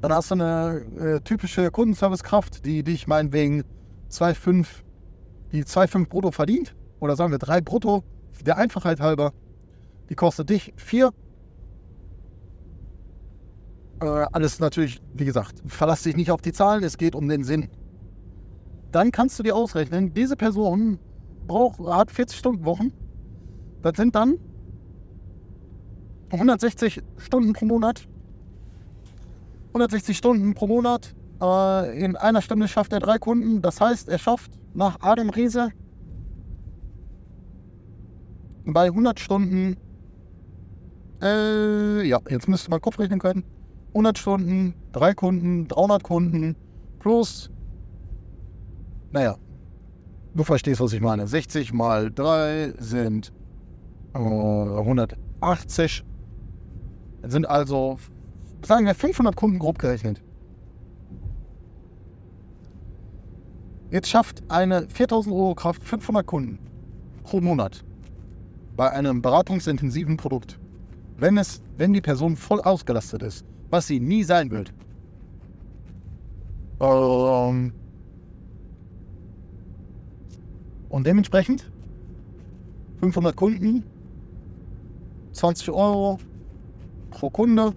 Dann 0.00 0.14
hast 0.14 0.30
du 0.30 0.36
eine 0.36 0.80
äh, 0.98 1.20
typische 1.20 1.70
Kundenservicekraft, 1.70 2.64
die 2.64 2.82
dich 2.82 3.06
meinetwegen 3.06 3.62
2,5, 4.10 4.66
die 5.52 5.62
2,5 5.62 6.08
brutto 6.08 6.30
verdient. 6.30 6.74
Oder 7.00 7.16
sagen 7.16 7.32
wir 7.32 7.38
3 7.38 7.60
brutto, 7.60 8.02
der 8.46 8.56
Einfachheit 8.56 9.00
halber. 9.00 9.34
Die 10.08 10.14
kostet 10.14 10.48
dich 10.48 10.72
4. 10.78 11.12
Äh, 14.00 14.26
alles 14.32 14.60
natürlich, 14.60 15.00
wie 15.14 15.24
gesagt, 15.24 15.62
verlass 15.66 16.02
dich 16.02 16.16
nicht 16.16 16.30
auf 16.30 16.42
die 16.42 16.52
Zahlen, 16.52 16.84
es 16.84 16.98
geht 16.98 17.14
um 17.14 17.28
den 17.28 17.44
Sinn. 17.44 17.68
Dann 18.92 19.10
kannst 19.10 19.38
du 19.38 19.42
dir 19.42 19.56
ausrechnen, 19.56 20.12
diese 20.14 20.36
Person 20.36 20.98
braucht, 21.46 21.80
hat 21.80 22.10
40 22.10 22.38
Stunden 22.38 22.64
Wochen 22.64 22.92
das 23.86 23.96
sind 23.96 24.16
dann 24.16 24.38
160 26.32 27.02
Stunden 27.18 27.52
pro 27.52 27.66
Monat. 27.66 28.08
160 29.68 30.16
Stunden 30.16 30.54
pro 30.54 30.66
Monat. 30.66 31.14
Äh, 31.40 32.04
in 32.04 32.16
einer 32.16 32.42
Stunde 32.42 32.66
schafft 32.66 32.92
er 32.92 32.98
drei 32.98 33.18
Kunden. 33.18 33.62
Das 33.62 33.80
heißt, 33.80 34.08
er 34.08 34.18
schafft 34.18 34.50
nach 34.74 34.98
Adam 35.02 35.30
Riese 35.30 35.70
bei 38.64 38.86
100 38.86 39.20
Stunden. 39.20 39.76
Äh, 41.22 42.08
ja, 42.08 42.18
jetzt 42.28 42.48
müsste 42.48 42.70
man 42.70 42.80
Kopf 42.80 42.98
rechnen 42.98 43.20
können. 43.20 43.44
100 43.96 44.18
Stunden, 44.18 44.74
drei 44.92 45.14
Kunden, 45.14 45.68
300 45.68 46.02
Kunden 46.02 46.54
plus. 46.98 47.50
Naja, 49.10 49.36
du 50.34 50.44
verstehst, 50.44 50.82
was 50.82 50.92
ich 50.92 51.00
meine. 51.00 51.26
60 51.26 51.72
mal 51.72 52.12
3 52.12 52.74
sind 52.78 53.32
äh, 54.12 54.18
180. 54.18 56.04
Das 57.22 57.32
sind 57.32 57.48
also, 57.48 57.96
sagen 58.62 58.84
wir, 58.84 58.94
500 58.94 59.34
Kunden 59.34 59.58
grob 59.58 59.78
gerechnet. 59.78 60.22
Jetzt 63.90 64.10
schafft 64.10 64.42
eine 64.50 64.90
4000 64.90 65.34
Euro 65.34 65.54
Kraft 65.54 65.82
500 65.82 66.26
Kunden 66.26 66.58
pro 67.22 67.40
Monat 67.40 67.82
bei 68.76 68.90
einem 68.90 69.22
beratungsintensiven 69.22 70.18
Produkt. 70.18 70.58
Wenn, 71.16 71.38
es, 71.38 71.62
wenn 71.78 71.94
die 71.94 72.02
Person 72.02 72.36
voll 72.36 72.60
ausgelastet 72.60 73.22
ist, 73.22 73.46
was 73.70 73.86
sie 73.86 74.00
nie 74.00 74.22
sein 74.22 74.50
wird. 74.50 74.72
Ähm. 76.80 77.72
Und 80.88 81.06
dementsprechend? 81.06 81.70
500 83.00 83.36
Kunden, 83.36 83.84
20 85.32 85.70
Euro 85.70 86.18
pro 87.10 87.30
Kunde. 87.30 87.72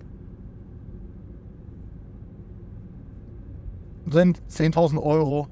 Sind 4.09 4.41
10.000 4.49 5.01
Euro. 5.03 5.47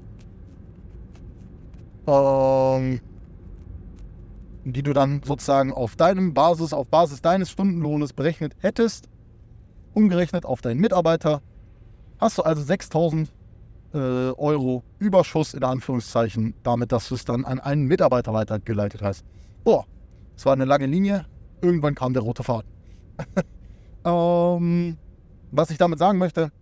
Ähm, 2.06 3.00
die 4.64 4.82
du 4.82 4.92
dann 4.92 5.22
sozusagen 5.22 5.72
auf 5.72 5.96
deinem 5.96 6.34
Basis, 6.34 6.72
auf 6.72 6.86
Basis 6.88 7.20
deines 7.20 7.50
Stundenlohnes 7.50 8.12
berechnet 8.12 8.56
hättest, 8.60 9.08
umgerechnet 9.98 10.46
auf 10.46 10.60
deinen 10.60 10.80
Mitarbeiter, 10.80 11.42
hast 12.18 12.38
du 12.38 12.42
also 12.42 12.62
6000 12.62 13.28
äh, 13.92 13.98
Euro 13.98 14.84
Überschuss 15.00 15.54
in 15.54 15.64
Anführungszeichen, 15.64 16.54
damit, 16.62 16.92
dass 16.92 17.08
du 17.08 17.16
es 17.16 17.24
dann 17.24 17.44
an 17.44 17.58
einen 17.58 17.86
Mitarbeiter 17.86 18.32
weitergeleitet 18.32 19.02
hast. 19.02 19.24
Boah, 19.64 19.86
es 20.36 20.46
war 20.46 20.52
eine 20.52 20.66
lange 20.66 20.86
Linie, 20.86 21.26
irgendwann 21.62 21.96
kam 21.96 22.12
der 22.12 22.22
rote 22.22 22.44
Faden. 22.44 22.70
ähm, 24.04 24.96
was 25.50 25.70
ich 25.70 25.78
damit 25.78 25.98
sagen 25.98 26.18
möchte, 26.18 26.52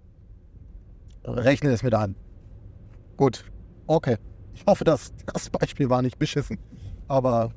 rechne 1.24 1.70
es 1.70 1.82
mir 1.82 1.90
da 1.90 2.00
an. 2.04 2.16
Gut, 3.18 3.44
okay. 3.86 4.16
Ich 4.54 4.64
hoffe, 4.66 4.84
dass 4.84 5.12
das 5.26 5.50
Beispiel 5.50 5.90
war 5.90 6.00
nicht 6.00 6.18
beschissen. 6.18 6.58
Aber 7.08 7.52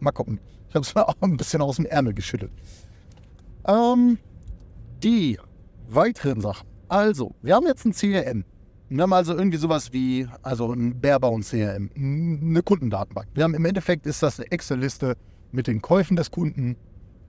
mal 0.00 0.12
gucken. 0.12 0.40
Ich 0.70 0.74
habe 0.74 0.84
es 0.84 0.94
mir 0.94 1.06
auch 1.06 1.14
ein 1.20 1.36
bisschen 1.36 1.60
aus 1.60 1.76
dem 1.76 1.84
Ärmel 1.84 2.14
geschüttelt. 2.14 2.52
Ähm, 3.66 4.18
die 5.02 5.38
weiteren 5.88 6.40
Sachen. 6.40 6.66
Also, 6.88 7.34
wir 7.42 7.54
haben 7.54 7.66
jetzt 7.66 7.84
ein 7.84 7.92
CRM. 7.92 8.44
Wir 8.88 9.02
haben 9.02 9.12
also 9.12 9.34
irgendwie 9.34 9.58
sowas 9.58 9.92
wie, 9.92 10.26
also 10.42 10.72
ein 10.72 10.98
Barebound 10.98 11.44
CRM, 11.44 11.90
eine 11.94 12.62
Kundendatenbank. 12.62 13.28
Wir 13.34 13.44
haben 13.44 13.54
im 13.54 13.64
Endeffekt 13.64 14.06
ist 14.06 14.22
das 14.22 14.40
eine 14.40 14.50
Excel-Liste 14.50 15.14
mit 15.52 15.66
den 15.66 15.82
Käufen 15.82 16.16
des 16.16 16.30
Kunden. 16.30 16.76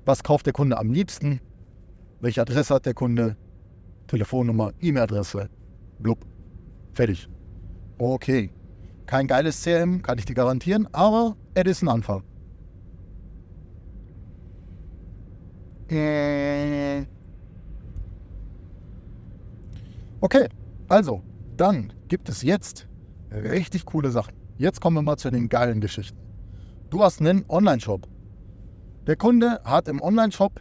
Was 0.05 0.23
kauft 0.23 0.45
der 0.45 0.53
Kunde 0.53 0.77
am 0.77 0.91
liebsten? 0.91 1.41
Welche 2.21 2.41
Adresse 2.41 2.75
hat 2.75 2.85
der 2.85 2.93
Kunde? 2.93 3.35
Telefonnummer, 4.07 4.71
E-Mail-Adresse. 4.79 5.49
Blub. 5.99 6.25
Fertig. 6.93 7.27
Okay. 7.97 8.51
Kein 9.05 9.27
geiles 9.27 9.61
CRM, 9.63 10.01
kann 10.01 10.17
ich 10.17 10.25
dir 10.25 10.35
garantieren, 10.35 10.87
aber 10.93 11.35
es 11.55 11.65
ist 11.65 11.81
ein 11.81 11.89
Anfang. 11.89 12.23
Äh. 15.89 17.05
Okay, 20.21 20.49
also, 20.89 21.21
dann 21.55 21.93
gibt 22.09 22.27
es 22.27 22.41
jetzt 22.41 22.89
richtig 23.31 23.85
coole 23.85 24.11
Sachen. 24.11 24.33
Jetzt 24.57 24.81
kommen 24.81 24.97
wir 24.97 25.01
mal 25.01 25.15
zu 25.15 25.31
den 25.31 25.47
geilen 25.47 25.79
Geschichten. 25.79 26.19
Du 26.89 27.01
hast 27.01 27.21
einen 27.21 27.45
Online-Shop. 27.47 28.05
Der 29.07 29.15
Kunde 29.15 29.61
hat 29.63 29.87
im 29.87 30.01
Online-Shop 30.01 30.59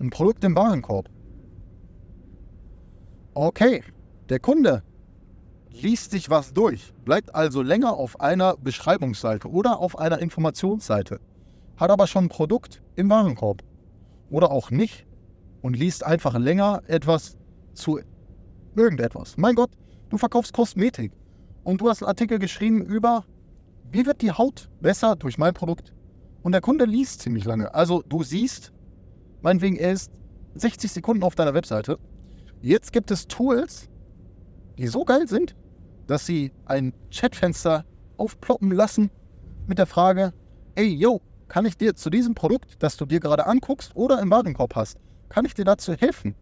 ein 0.00 0.08
Produkt 0.08 0.42
im 0.44 0.56
Warenkorb. 0.56 1.10
Okay, 3.34 3.82
der 4.30 4.40
Kunde 4.40 4.82
liest 5.70 6.10
sich 6.10 6.30
was 6.30 6.54
durch, 6.54 6.94
bleibt 7.04 7.34
also 7.34 7.60
länger 7.60 7.94
auf 7.94 8.20
einer 8.20 8.56
Beschreibungsseite 8.56 9.48
oder 9.50 9.80
auf 9.80 9.98
einer 9.98 10.18
Informationsseite, 10.18 11.20
hat 11.76 11.90
aber 11.90 12.06
schon 12.06 12.26
ein 12.26 12.28
Produkt 12.30 12.82
im 12.96 13.10
Warenkorb 13.10 13.62
oder 14.30 14.50
auch 14.50 14.70
nicht 14.70 15.06
und 15.60 15.76
liest 15.76 16.04
einfach 16.04 16.38
länger 16.38 16.82
etwas 16.86 17.36
zu 17.74 18.00
irgendetwas. 18.76 19.36
Mein 19.36 19.54
Gott, 19.54 19.70
du 20.10 20.18
verkaufst 20.18 20.52
Kosmetik 20.52 21.12
und 21.64 21.80
du 21.80 21.88
hast 21.88 22.02
einen 22.02 22.08
Artikel 22.08 22.38
geschrieben 22.38 22.82
über, 22.84 23.24
wie 23.90 24.06
wird 24.06 24.22
die 24.22 24.32
Haut 24.32 24.68
besser 24.80 25.16
durch 25.16 25.38
mein 25.38 25.54
Produkt 25.54 25.92
und 26.42 26.52
der 26.52 26.60
Kunde 26.60 26.84
liest 26.84 27.20
ziemlich 27.20 27.44
lange. 27.44 27.74
Also 27.74 28.02
du 28.02 28.22
siehst, 28.22 28.72
meinetwegen, 29.42 29.76
er 29.76 29.92
ist 29.92 30.10
60 30.54 30.90
Sekunden 30.92 31.22
auf 31.22 31.34
deiner 31.34 31.54
Webseite. 31.54 31.98
Jetzt 32.60 32.92
gibt 32.92 33.10
es 33.10 33.26
Tools, 33.26 33.88
die 34.78 34.86
so 34.86 35.04
geil 35.04 35.28
sind, 35.28 35.54
dass 36.06 36.26
sie 36.26 36.52
ein 36.66 36.92
Chatfenster 37.10 37.84
aufploppen 38.16 38.70
lassen 38.70 39.10
mit 39.66 39.78
der 39.78 39.86
Frage, 39.86 40.32
ey, 40.74 40.88
yo, 40.88 41.20
kann 41.48 41.66
ich 41.66 41.76
dir 41.76 41.94
zu 41.94 42.10
diesem 42.10 42.34
Produkt, 42.34 42.82
das 42.82 42.96
du 42.96 43.04
dir 43.04 43.20
gerade 43.20 43.46
anguckst 43.46 43.94
oder 43.94 44.20
im 44.20 44.30
Warenkorb 44.30 44.74
hast, 44.74 44.98
kann 45.28 45.44
ich 45.44 45.54
dir 45.54 45.64
dazu 45.64 45.92
helfen? 45.94 46.34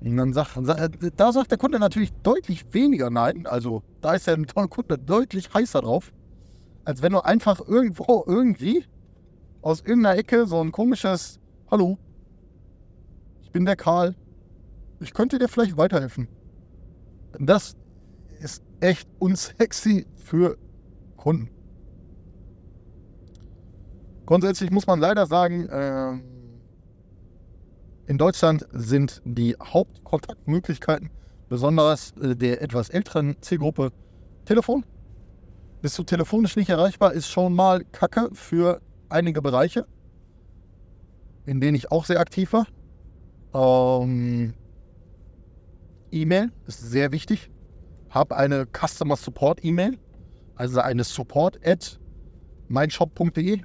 Und 0.00 0.16
dann 0.16 0.32
sagt, 0.32 0.58
da 1.16 1.32
sagt 1.32 1.50
der 1.50 1.58
Kunde 1.58 1.78
natürlich 1.78 2.12
deutlich 2.22 2.72
weniger 2.72 3.10
Nein. 3.10 3.46
Also 3.46 3.82
da 4.00 4.14
ist 4.14 4.26
der 4.26 4.36
Kunde 4.68 4.98
deutlich 4.98 5.52
heißer 5.52 5.80
drauf, 5.80 6.12
als 6.84 7.02
wenn 7.02 7.12
du 7.12 7.24
einfach 7.24 7.60
irgendwo 7.66 8.24
irgendwie 8.26 8.84
aus 9.62 9.80
irgendeiner 9.80 10.18
Ecke 10.18 10.46
so 10.46 10.60
ein 10.60 10.70
komisches 10.70 11.40
Hallo, 11.70 11.98
ich 13.42 13.50
bin 13.50 13.64
der 13.64 13.76
Karl, 13.76 14.14
ich 15.00 15.12
könnte 15.12 15.38
dir 15.38 15.48
vielleicht 15.48 15.76
weiterhelfen. 15.76 16.28
Das 17.38 17.76
ist 18.40 18.62
echt 18.80 19.08
unsexy 19.18 20.06
für 20.16 20.56
Kunden. 21.16 21.50
Grundsätzlich 24.26 24.70
muss 24.70 24.86
man 24.86 25.00
leider 25.00 25.26
sagen, 25.26 25.68
äh, 25.68 26.20
in 28.06 28.18
Deutschland 28.18 28.66
sind 28.72 29.20
die 29.24 29.56
Hauptkontaktmöglichkeiten, 29.60 31.10
besonders 31.48 32.12
äh, 32.22 32.36
der 32.36 32.62
etwas 32.62 32.88
älteren 32.88 33.36
Zielgruppe, 33.40 33.92
Telefon. 34.44 34.84
Bist 35.82 35.98
du 35.98 36.04
telefonisch 36.04 36.56
nicht 36.56 36.70
erreichbar, 36.70 37.12
ist 37.12 37.28
schon 37.28 37.52
mal 37.52 37.84
Kacke 37.84 38.30
für 38.32 38.80
einige 39.08 39.42
Bereiche, 39.42 39.86
in 41.46 41.60
denen 41.60 41.76
ich 41.76 41.90
auch 41.90 42.04
sehr 42.04 42.20
aktiv 42.20 42.52
war. 42.52 42.66
Ähm, 44.02 44.54
E-Mail 46.12 46.52
ist 46.66 46.80
sehr 46.80 47.12
wichtig. 47.12 47.50
Hab 48.10 48.32
eine 48.32 48.66
Customer 48.66 49.16
Support 49.16 49.64
E-Mail, 49.64 49.98
also 50.54 50.80
eine 50.80 51.04
support 51.04 51.58
at 51.66 51.98
meinshop.de. 52.68 53.60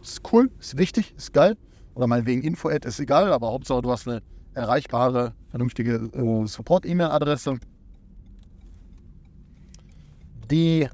Ist 0.00 0.32
cool, 0.32 0.50
ist 0.60 0.78
wichtig, 0.78 1.14
ist 1.16 1.32
geil. 1.32 1.56
Oder 1.94 2.06
meinetwegen 2.06 2.42
Info-Ad 2.42 2.86
ist 2.86 3.00
egal, 3.00 3.32
aber 3.32 3.48
Hauptsache 3.52 3.82
du 3.82 3.90
hast 3.90 4.08
eine 4.08 4.22
erreichbare, 4.54 5.34
vernünftige 5.48 5.94
äh, 6.12 6.46
Support-E-Mail-Adresse. 6.46 7.58
Die 10.50 10.88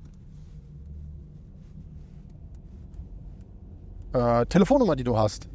äh, 4.12 4.46
Telefonnummer, 4.46 4.96
die 4.96 5.04
du 5.04 5.16
hast, 5.16 5.48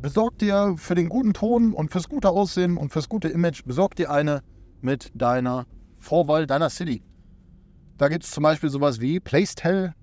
besorg 0.00 0.38
dir 0.38 0.74
für 0.76 0.94
den 0.94 1.08
guten 1.08 1.32
Ton 1.32 1.72
und 1.72 1.90
fürs 1.90 2.08
gute 2.08 2.30
Aussehen 2.30 2.76
und 2.76 2.92
fürs 2.92 3.08
gute 3.08 3.28
Image, 3.28 3.64
besorg 3.64 3.94
dir 3.94 4.10
eine 4.10 4.42
mit 4.80 5.12
deiner 5.14 5.66
Vorwahl 5.98 6.46
deiner 6.46 6.70
City. 6.70 7.02
Da 7.98 8.08
gibt 8.08 8.24
es 8.24 8.32
zum 8.32 8.42
Beispiel 8.42 8.68
sowas 8.68 9.00
wie 9.00 9.20
Placetel. 9.20 9.94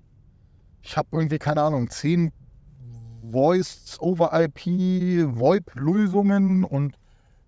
Ich 0.82 0.96
habe 0.96 1.08
irgendwie, 1.12 1.38
keine 1.38 1.60
Ahnung, 1.60 1.90
10 1.90 2.32
Voice 3.32 3.98
over 4.00 4.30
IP, 4.32 4.66
VoIP-Lösungen 5.36 6.64
und 6.64 6.96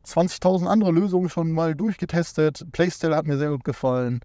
20.000 0.05 0.67
andere 0.67 0.93
Lösungen 0.93 1.29
schon 1.29 1.53
mal 1.53 1.75
durchgetestet. 1.75 2.67
Playstyle 2.73 3.17
hat 3.17 3.27
mir 3.27 3.39
sehr 3.39 3.51
gut 3.51 3.65
gefallen. 3.65 4.21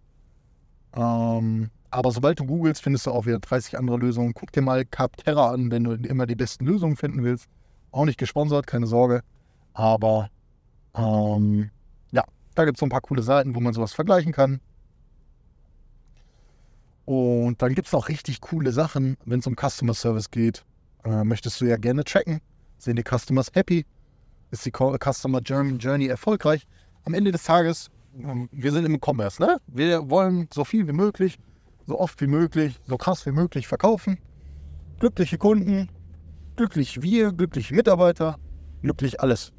Ähm, 0.93 1.69
aber 1.89 2.11
sobald 2.11 2.39
du 2.39 2.45
googelst, 2.45 2.81
findest 2.81 3.05
du 3.05 3.11
auch 3.11 3.25
wieder 3.25 3.39
30 3.39 3.77
andere 3.77 3.97
Lösungen. 3.97 4.33
Guck 4.33 4.51
dir 4.51 4.61
mal 4.61 4.85
Capterra 4.85 5.51
an, 5.51 5.71
wenn 5.71 5.83
du 5.83 5.93
immer 5.93 6.25
die 6.25 6.35
besten 6.35 6.65
Lösungen 6.65 6.95
finden 6.95 7.23
willst. 7.23 7.47
Auch 7.91 8.05
nicht 8.05 8.17
gesponsert, 8.17 8.67
keine 8.67 8.87
Sorge. 8.87 9.21
Aber 9.73 10.29
ähm, 10.95 11.69
ja, 12.11 12.23
da 12.55 12.65
gibt 12.65 12.77
es 12.77 12.79
so 12.79 12.85
ein 12.85 12.89
paar 12.89 13.01
coole 13.01 13.21
Seiten, 13.21 13.55
wo 13.55 13.59
man 13.59 13.73
sowas 13.73 13.93
vergleichen 13.93 14.31
kann. 14.31 14.59
Und 17.05 17.61
dann 17.61 17.73
gibt 17.73 17.87
es 17.87 17.93
auch 17.93 18.09
richtig 18.09 18.41
coole 18.41 18.73
Sachen, 18.73 19.15
wenn 19.23 19.39
es 19.39 19.47
um 19.47 19.55
Customer 19.55 19.93
Service 19.93 20.29
geht. 20.29 20.65
Äh, 21.07 21.23
möchtest 21.23 21.61
du 21.61 21.65
ja 21.65 21.77
gerne 21.77 22.03
tracken. 22.03 22.41
Sind 22.77 22.99
die 22.99 23.03
Customers 23.03 23.49
happy? 23.53 23.85
Ist 24.51 24.65
die 24.65 24.71
Customer 24.71 25.39
Journey 25.39 26.07
erfolgreich? 26.07 26.67
Am 27.05 27.13
Ende 27.13 27.31
des 27.31 27.43
Tages, 27.43 27.89
ähm, 28.17 28.49
wir 28.51 28.73
sind 28.73 28.85
im 28.85 28.99
Commerce, 28.99 29.41
ne? 29.41 29.57
Wir 29.67 30.09
wollen 30.09 30.49
so 30.53 30.65
viel 30.65 30.85
wie 30.85 30.93
möglich, 30.93 31.39
so 31.85 31.97
oft 31.97 32.19
wie 32.19 32.27
möglich, 32.27 32.77
so 32.87 32.97
krass 32.97 33.25
wie 33.25 33.31
möglich 33.31 33.67
verkaufen. 33.67 34.17
Glückliche 34.99 35.37
Kunden, 35.37 35.89
glücklich 36.57 37.01
wir, 37.01 37.31
glückliche 37.31 37.73
Mitarbeiter, 37.73 38.37
glücklich 38.81 39.21
alles. 39.21 39.53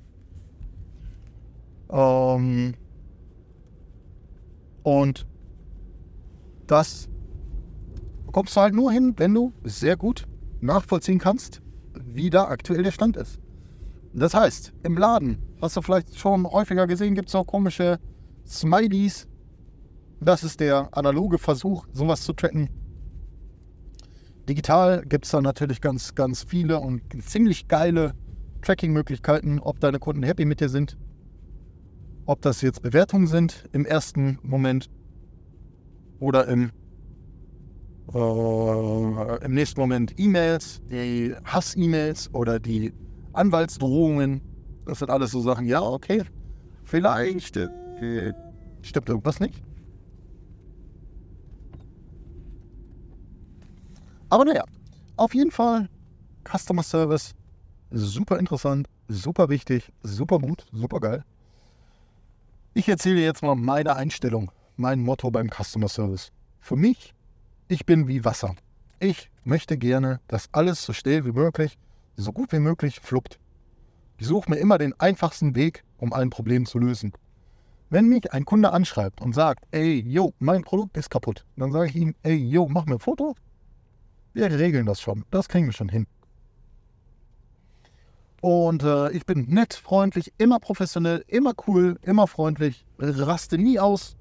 Ähm, 1.89 2.75
und 4.83 5.27
das 6.67 7.09
bekommst 8.27 8.55
du 8.55 8.61
halt 8.61 8.75
nur 8.75 8.93
hin, 8.93 9.15
wenn 9.17 9.33
du 9.33 9.55
sehr 9.65 9.97
gut 9.97 10.27
nachvollziehen 10.61 11.19
kannst, 11.19 11.61
wie 12.05 12.31
da 12.31 12.45
aktuell 12.45 12.83
der 12.83 12.93
Stand 12.93 13.17
ist. 13.17 13.39
Das 14.13 14.35
heißt, 14.35 14.73
im 14.83 14.97
Laden, 14.97 15.39
hast 15.61 15.77
du 15.77 15.83
vielleicht 15.83 16.19
schon 16.19 16.47
häufiger 16.47 16.87
gesehen, 16.87 17.15
gibt 17.15 17.29
es 17.29 17.35
auch 17.35 17.47
komische 17.47 17.99
Smileys. 18.47 19.29
Das 20.21 20.43
ist 20.43 20.61
der 20.61 20.89
analoge 20.97 21.39
Versuch, 21.39 21.87
sowas 21.93 22.23
zu 22.23 22.33
tracken. 22.33 22.69
Digital 24.49 25.05
gibt 25.07 25.27
es 25.27 25.31
da 25.31 25.41
natürlich 25.41 25.81
ganz, 25.81 26.15
ganz 26.15 26.43
viele 26.43 26.81
und 26.81 27.03
ziemlich 27.23 27.69
geile 27.69 28.15
Tracking-Möglichkeiten, 28.63 29.59
ob 29.61 29.79
deine 29.79 29.99
Kunden 29.99 30.23
happy 30.23 30.47
mit 30.47 30.61
dir 30.61 30.69
sind. 30.69 30.97
Ob 32.27 32.41
das 32.43 32.63
jetzt 32.63 32.83
Bewertungen 32.83 33.27
sind 33.27 33.69
im 33.73 33.85
ersten 33.85 34.39
Moment 34.43 34.91
oder 36.19 36.49
im, 36.49 36.73
äh, 38.15 39.45
im 39.45 39.55
nächsten 39.55 39.81
Moment 39.81 40.15
E-Mails, 40.19 40.81
die 40.91 41.35
Hass-E-Mails 41.45 42.33
oder 42.35 42.59
die 42.59 42.93
Anwaltsdrohungen. 43.33 44.41
Das 44.87 45.01
sind 45.01 45.11
alles 45.11 45.31
so 45.33 45.41
Sachen, 45.41 45.67
ja, 45.67 45.83
okay, 45.83 46.23
vielleicht 46.85 47.57
äh, 47.57 48.33
stimmt 48.83 49.09
irgendwas 49.09 49.41
nicht. 49.41 49.63
Aber 54.31 54.45
naja, 54.45 54.65
auf 55.17 55.35
jeden 55.35 55.51
Fall 55.51 55.89
Customer 56.45 56.83
Service, 56.83 57.35
super 57.91 58.39
interessant, 58.39 58.87
super 59.09 59.49
wichtig, 59.49 59.93
super 60.03 60.39
gut, 60.39 60.67
super 60.73 61.01
geil. 61.01 61.25
Ich 62.75 62.89
erzähle 62.89 63.21
jetzt 63.21 63.43
mal 63.43 63.55
meine 63.55 63.97
Einstellung, 63.97 64.51
mein 64.77 65.01
Motto 65.01 65.31
beim 65.31 65.51
Customer 65.51 65.89
Service. 65.89 66.31
Für 66.61 66.77
mich, 66.77 67.15
ich 67.69 67.85
bin 67.85 68.09
wie 68.09 68.25
Wasser. 68.25 68.57
Ich 68.99 69.31
möchte 69.45 69.77
gerne, 69.77 70.21
dass 70.27 70.49
alles 70.53 70.83
so 70.83 70.93
schnell 70.93 71.25
wie 71.25 71.33
möglich, 71.33 71.79
so 72.17 72.33
gut 72.33 72.51
wie 72.53 72.59
möglich 72.59 72.99
fluppt. 73.01 73.39
Ich 74.17 74.27
suche 74.27 74.51
mir 74.51 74.57
immer 74.57 74.79
den 74.79 74.99
einfachsten 74.99 75.55
Weg, 75.55 75.85
um 75.99 76.13
ein 76.13 76.31
Problem 76.31 76.67
zu 76.67 76.79
lösen. 76.79 77.13
Wenn 77.91 78.09
mich 78.09 78.33
ein 78.33 78.45
Kunde 78.45 78.73
anschreibt 78.73 79.21
und 79.21 79.35
sagt, 79.35 79.65
ey, 79.71 80.01
yo, 80.01 80.33
mein 80.39 80.63
Produkt 80.63 80.97
ist 80.97 81.11
kaputt, 81.11 81.45
dann 81.57 81.71
sage 81.71 81.91
ich 81.91 81.97
ihm, 81.97 82.15
ey, 82.23 82.37
yo, 82.37 82.69
mach 82.69 82.87
mir 82.87 82.95
ein 82.95 83.01
Foto, 83.01 83.37
wir 84.33 84.51
regeln 84.51 84.87
das 84.87 85.01
schon. 85.01 85.25
Das 85.31 85.49
kriegen 85.49 85.67
wir 85.67 85.73
schon 85.73 85.89
hin. 85.89 86.07
Und 88.41 88.83
äh, 88.83 89.11
ich 89.13 89.27
bin 89.27 89.47
nett, 89.49 89.75
freundlich, 89.75 90.33
immer 90.39 90.59
professionell, 90.59 91.25
immer 91.27 91.53
cool, 91.67 91.99
immer 92.03 92.27
freundlich, 92.27 92.87
raste 92.99 93.59
nie 93.59 93.79
aus, 93.79 94.17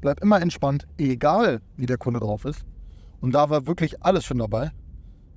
bleib 0.00 0.22
immer 0.22 0.40
entspannt, 0.40 0.86
egal 0.98 1.60
wie 1.76 1.86
der 1.86 1.98
Kunde 1.98 2.20
drauf 2.20 2.44
ist. 2.44 2.64
Und 3.20 3.32
da 3.32 3.50
war 3.50 3.66
wirklich 3.66 4.02
alles 4.02 4.24
schon 4.24 4.38
dabei. 4.38 4.70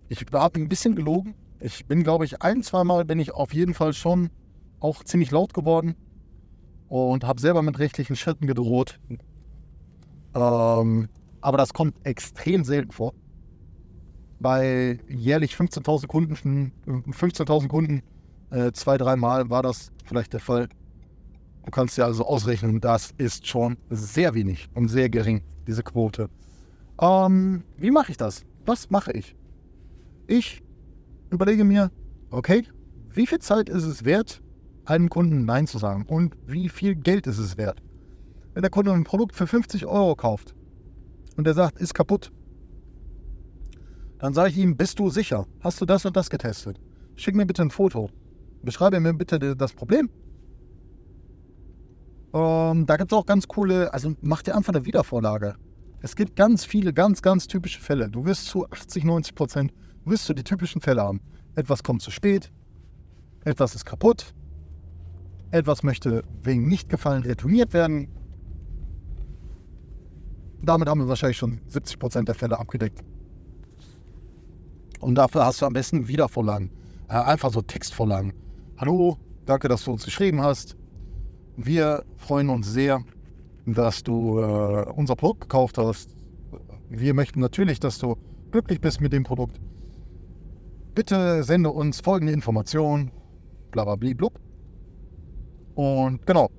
Ich 0.08 0.26
habe 0.34 0.60
ein 0.60 0.70
bisschen 0.70 0.96
gelogen. 0.96 1.36
Ich 1.60 1.86
bin, 1.86 2.04
glaube 2.04 2.26
ich, 2.26 2.42
ein, 2.42 2.64
zwei 2.64 2.84
Mal 2.84 3.06
bin 3.06 3.20
ich 3.20 3.34
auf 3.34 3.54
jeden 3.54 3.74
Fall 3.74 3.94
schon 3.94 4.30
auch 4.80 5.04
ziemlich 5.04 5.32
laut 5.32 5.54
geworden 5.54 5.96
und 6.88 7.24
habe 7.26 7.42
selber 7.42 7.62
mit 7.62 7.80
rechtlichen 7.80 8.16
Schritten 8.16 8.48
gedroht. 8.48 9.00
Ähm, 10.36 11.10
aber 11.42 11.58
das 11.58 11.74
kommt 11.74 11.96
extrem 12.06 12.64
selten 12.64 12.92
vor 12.92 13.14
bei 14.40 15.00
jährlich 15.10 15.54
15.000 15.54 16.08
Kunden, 16.08 16.72
15.000 16.86 17.68
Kunden, 17.68 18.02
äh, 18.52 18.72
zwei, 18.72 18.98
dreimal 18.98 19.50
war 19.50 19.62
das 19.62 19.92
vielleicht 20.06 20.34
der 20.34 20.40
Fall. 20.40 20.70
Du 21.66 21.72
kannst 21.72 21.98
ja 21.98 22.06
also 22.06 22.26
ausrechnen, 22.26 22.80
das 22.82 23.14
ist 23.18 23.48
schon 23.48 23.78
sehr 23.90 24.34
wenig 24.34 24.70
und 24.74 24.88
sehr 24.88 25.10
gering, 25.10 25.44
diese 25.68 25.84
Quote. 25.84 26.30
Ähm, 27.00 27.64
wie 27.78 27.92
mache 27.92 28.12
ich 28.12 28.18
das? 28.18 28.46
Was 28.66 28.90
mache 28.90 29.12
ich? 29.14 29.36
Ich 30.28 30.62
überlege 31.30 31.64
mir, 31.64 31.92
okay, 32.30 32.66
wie 33.14 33.26
viel 33.26 33.40
Zeit 33.40 33.70
ist 33.70 33.86
es 33.86 34.06
wert, 34.06 34.42
einem 34.86 35.10
Kunden 35.10 35.46
Nein 35.46 35.66
zu 35.66 35.78
sagen? 35.78 36.06
Und 36.08 36.36
wie 36.46 36.70
viel 36.70 36.96
Geld 36.96 37.26
ist 37.26 37.40
es 37.40 37.58
wert? 37.58 37.82
Wenn 38.54 38.62
der 38.62 38.72
Kunde 38.72 38.92
ein 38.92 39.06
Produkt 39.06 39.36
für 39.36 39.48
50 39.48 39.86
Euro 39.86 40.16
kauft 40.16 40.54
und 41.38 41.46
der 41.46 41.54
sagt, 41.54 41.80
ist 41.80 41.94
kaputt, 41.94 42.32
dann 44.18 44.34
sage 44.34 44.50
ich 44.50 44.58
ihm, 44.58 44.76
bist 44.76 45.00
du 45.00 45.10
sicher? 45.10 45.46
Hast 45.62 45.80
du 45.80 45.86
das 45.86 46.06
und 46.06 46.18
das 46.18 46.30
getestet? 46.30 46.80
Schick 47.16 47.36
mir 47.36 47.46
bitte 47.46 47.62
ein 47.62 47.72
Foto. 47.72 48.10
Beschreibe 48.62 49.00
mir 49.00 49.14
bitte 49.14 49.56
das 49.56 49.72
Problem. 49.72 50.10
Ähm, 52.34 52.86
da 52.86 52.98
gibt 52.98 53.12
es 53.12 53.18
auch 53.18 53.26
ganz 53.26 53.48
coole, 53.48 53.94
also 53.94 54.14
mach 54.22 54.42
dir 54.42 54.56
einfach 54.56 54.74
eine 54.74 54.86
Wiedervorlage. 54.86 55.56
Es 56.02 56.16
gibt 56.16 56.36
ganz 56.36 56.64
viele, 56.64 56.94
ganz, 56.94 57.22
ganz 57.22 57.48
typische 57.48 57.82
Fälle. 57.82 58.10
Du 58.10 58.26
wirst 58.26 58.46
zu 58.46 58.66
80, 58.70 59.04
90 59.04 59.36
Prozent, 59.36 59.74
wirst 60.06 60.30
du 60.30 60.34
die 60.34 60.44
typischen 60.44 60.82
Fälle 60.82 61.02
haben. 61.02 61.20
Etwas 61.56 61.84
kommt 61.84 62.02
zu 62.02 62.12
spät, 62.12 62.52
etwas 63.44 63.76
ist 63.76 63.86
kaputt, 63.86 64.34
etwas 65.52 65.84
möchte 65.84 66.24
wegen 66.44 66.68
Nichtgefallen 66.68 67.24
retourniert 67.24 67.74
werden. 67.74 68.08
Damit 70.62 70.88
haben 70.88 71.02
wir 71.02 71.08
wahrscheinlich 71.08 71.38
schon 71.38 71.60
70 71.68 72.00
Prozent 72.00 72.28
der 72.28 72.36
Fälle 72.36 72.58
abgedeckt. 72.60 73.04
Und 75.00 75.16
dafür 75.16 75.46
hast 75.46 75.62
du 75.62 75.66
am 75.66 75.74
besten 75.74 76.08
Wiedervorlagen. 76.08 76.72
Äh, 77.08 77.14
einfach 77.14 77.52
so 77.52 77.62
Textvorlagen. 77.62 78.34
Hallo, 78.78 79.18
danke, 79.46 79.68
dass 79.68 79.84
du 79.84 79.92
uns 79.92 80.06
geschrieben 80.06 80.42
hast. 80.42 80.76
Wir 81.58 82.06
freuen 82.18 82.50
uns 82.50 82.72
sehr, 82.72 83.04
dass 83.74 84.04
du 84.04 84.40
äh, 84.40 84.86
unser 84.96 85.16
Produkt 85.16 85.42
gekauft 85.42 85.78
hast. 85.78 86.16
Wir 86.90 87.14
möchten 87.14 87.40
natürlich, 87.40 87.80
dass 87.80 87.98
du 88.00 88.16
glücklich 88.52 88.82
bist 88.82 89.02
mit 89.02 89.14
dem 89.14 89.24
Produkt. 89.24 89.60
Bitte 90.96 91.44
sende 91.44 91.70
uns 91.70 92.02
folgende 92.02 92.34
Informationen. 92.34 93.12
Blablablub. 93.72 94.40
Und 95.76 96.26
genau. 96.26 96.50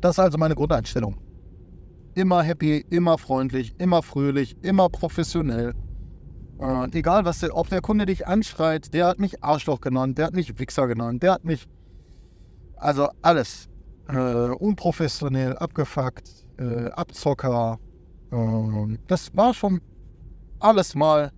Das 0.00 0.12
ist 0.12 0.18
also 0.20 0.38
meine 0.38 0.54
Grundeinstellung. 0.54 1.16
Immer 2.14 2.42
happy, 2.42 2.84
immer 2.90 3.18
freundlich, 3.18 3.74
immer 3.78 4.02
fröhlich, 4.02 4.56
immer 4.62 4.88
professionell. 4.88 5.74
Und 6.60 6.94
egal, 6.94 7.24
was 7.24 7.38
der, 7.38 7.56
ob 7.56 7.70
der 7.70 7.80
Kunde 7.80 8.04
dich 8.04 8.26
anschreit, 8.26 8.92
der 8.92 9.06
hat 9.06 9.18
mich 9.18 9.42
Arschloch 9.42 9.80
genannt, 9.80 10.18
der 10.18 10.26
hat 10.26 10.34
mich 10.34 10.58
Wichser 10.58 10.86
genannt, 10.86 11.22
der 11.22 11.32
hat 11.32 11.44
mich. 11.44 11.66
Also 12.76 13.08
alles. 13.22 13.69
Äh, 14.12 14.54
unprofessionell, 14.54 15.56
abgefuckt, 15.56 16.46
äh, 16.58 16.90
Abzocker. 16.90 17.78
Äh, 18.32 18.98
das 19.06 19.34
war 19.36 19.54
schon 19.54 19.80
alles 20.58 20.94
mal 20.94 21.30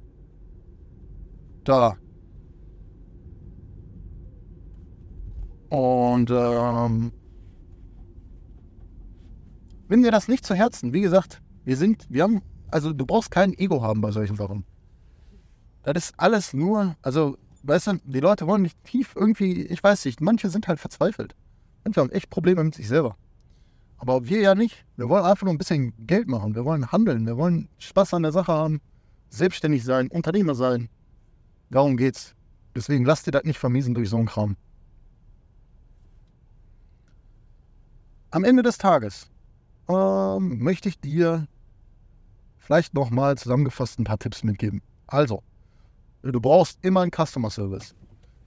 da. 1.64 1.96
Und 5.68 6.30
ähm, 6.30 7.12
nimm 9.88 10.02
dir 10.02 10.10
das 10.10 10.28
nicht 10.28 10.44
zu 10.44 10.54
Herzen. 10.54 10.92
Wie 10.92 11.00
gesagt, 11.00 11.40
wir 11.64 11.76
sind, 11.76 12.06
wir 12.10 12.24
haben, 12.24 12.42
also 12.70 12.92
du 12.92 13.06
brauchst 13.06 13.30
kein 13.30 13.56
Ego 13.58 13.82
haben 13.82 14.00
bei 14.00 14.10
solchen 14.10 14.36
Sachen. 14.36 14.64
Das 15.82 15.96
ist 15.96 16.14
alles 16.16 16.52
nur, 16.52 16.96
also, 17.02 17.36
weißt 17.64 17.86
du, 17.88 17.92
die 18.04 18.20
Leute 18.20 18.46
wollen 18.46 18.62
nicht 18.62 18.82
tief 18.84 19.14
irgendwie, 19.16 19.62
ich 19.62 19.82
weiß 19.82 20.04
nicht, 20.04 20.20
manche 20.20 20.48
sind 20.48 20.68
halt 20.68 20.78
verzweifelt. 20.78 21.34
Manche 21.84 22.00
haben 22.00 22.10
echt 22.10 22.30
Probleme 22.30 22.62
mit 22.64 22.74
sich 22.74 22.88
selber. 22.88 23.16
Aber 23.98 24.26
wir 24.26 24.40
ja 24.40 24.54
nicht. 24.54 24.84
Wir 24.96 25.08
wollen 25.08 25.24
einfach 25.24 25.44
nur 25.44 25.54
ein 25.54 25.58
bisschen 25.58 25.92
Geld 26.06 26.28
machen. 26.28 26.54
Wir 26.54 26.64
wollen 26.64 26.90
handeln. 26.90 27.26
Wir 27.26 27.36
wollen 27.36 27.68
Spaß 27.78 28.14
an 28.14 28.22
der 28.22 28.32
Sache 28.32 28.52
haben. 28.52 28.80
Selbstständig 29.30 29.84
sein, 29.84 30.08
Unternehmer 30.08 30.54
sein. 30.54 30.88
Darum 31.70 31.96
geht's. 31.96 32.34
Deswegen 32.74 33.04
lass 33.04 33.22
dir 33.22 33.30
das 33.30 33.44
nicht 33.44 33.58
vermiesen 33.58 33.94
durch 33.94 34.08
so 34.10 34.16
einen 34.16 34.26
Kram. 34.26 34.56
Am 38.30 38.44
Ende 38.44 38.62
des 38.62 38.78
Tages 38.78 39.30
ähm, 39.88 40.58
möchte 40.58 40.88
ich 40.88 40.98
dir 40.98 41.46
vielleicht 42.58 42.94
nochmal 42.94 43.36
zusammengefasst 43.36 43.98
ein 43.98 44.04
paar 44.04 44.18
Tipps 44.18 44.42
mitgeben. 44.42 44.80
Also, 45.06 45.42
Du 46.22 46.40
brauchst 46.40 46.78
immer 46.84 47.00
einen 47.00 47.10
Customer 47.10 47.50
Service. 47.50 47.94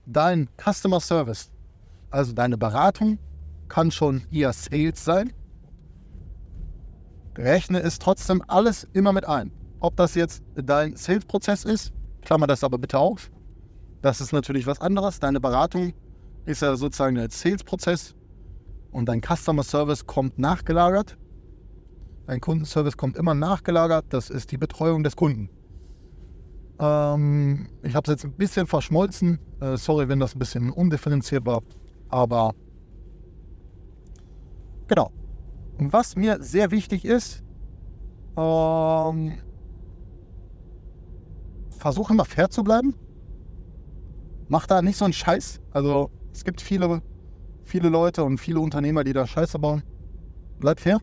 dein 0.06 0.48
Customer 0.56 0.98
Service, 0.98 1.50
also 2.16 2.32
deine 2.32 2.58
Beratung, 2.58 3.18
kann 3.68 3.90
schon 3.90 4.22
eher 4.30 4.52
Sales 4.52 5.04
sein. 5.04 5.32
Rechne 7.36 7.80
es 7.80 7.98
trotzdem 7.98 8.42
alles 8.46 8.88
immer 8.92 9.12
mit 9.12 9.26
ein. 9.26 9.52
Ob 9.80 9.96
das 9.96 10.14
jetzt 10.14 10.42
dein 10.54 10.96
Sales-Prozess 10.96 11.64
ist, 11.64 11.92
klammer 12.22 12.46
das 12.46 12.64
aber 12.64 12.78
bitte 12.78 12.98
auf. 12.98 13.30
Das 14.00 14.20
ist 14.20 14.32
natürlich 14.32 14.66
was 14.66 14.80
anderes. 14.80 15.20
Deine 15.20 15.40
Beratung 15.40 15.92
ist 16.46 16.62
ja 16.62 16.76
sozusagen 16.76 17.16
der 17.16 17.30
Sales-Prozess 17.30 18.14
und 18.90 19.06
dein 19.06 19.20
Customer 19.20 19.62
Service 19.62 20.06
kommt 20.06 20.38
nachgelagert. 20.38 21.18
Dein 22.26 22.40
Kundenservice 22.40 22.96
kommt 22.96 23.16
immer 23.16 23.34
nachgelagert. 23.34 24.06
Das 24.08 24.30
ist 24.30 24.50
die 24.50 24.58
Betreuung 24.58 25.04
des 25.04 25.14
Kunden. 25.14 25.48
Ähm, 26.78 27.68
ich 27.82 27.94
habe 27.94 28.10
es 28.10 28.14
jetzt 28.16 28.24
ein 28.24 28.32
bisschen 28.32 28.66
verschmolzen. 28.66 29.38
Äh, 29.60 29.76
sorry, 29.76 30.08
wenn 30.08 30.18
das 30.18 30.34
ein 30.34 30.38
bisschen 30.38 30.70
undifferenziert 30.70 31.46
war. 31.46 31.62
Aber 32.08 32.54
genau. 34.86 35.10
Und 35.78 35.92
was 35.92 36.16
mir 36.16 36.42
sehr 36.42 36.70
wichtig 36.70 37.04
ist, 37.04 37.42
ähm, 38.36 39.32
versuche 41.70 42.12
immer 42.12 42.24
fair 42.24 42.50
zu 42.50 42.64
bleiben. 42.64 42.94
Mach 44.48 44.66
da 44.66 44.80
nicht 44.80 44.96
so 44.96 45.04
einen 45.04 45.12
Scheiß. 45.12 45.60
Also 45.72 46.10
es 46.32 46.44
gibt 46.44 46.60
viele, 46.60 47.02
viele 47.64 47.88
Leute 47.88 48.24
und 48.24 48.38
viele 48.38 48.60
Unternehmer, 48.60 49.04
die 49.04 49.12
da 49.12 49.26
Scheiße 49.26 49.58
bauen. 49.58 49.82
Bleib 50.58 50.80
fair. 50.80 51.00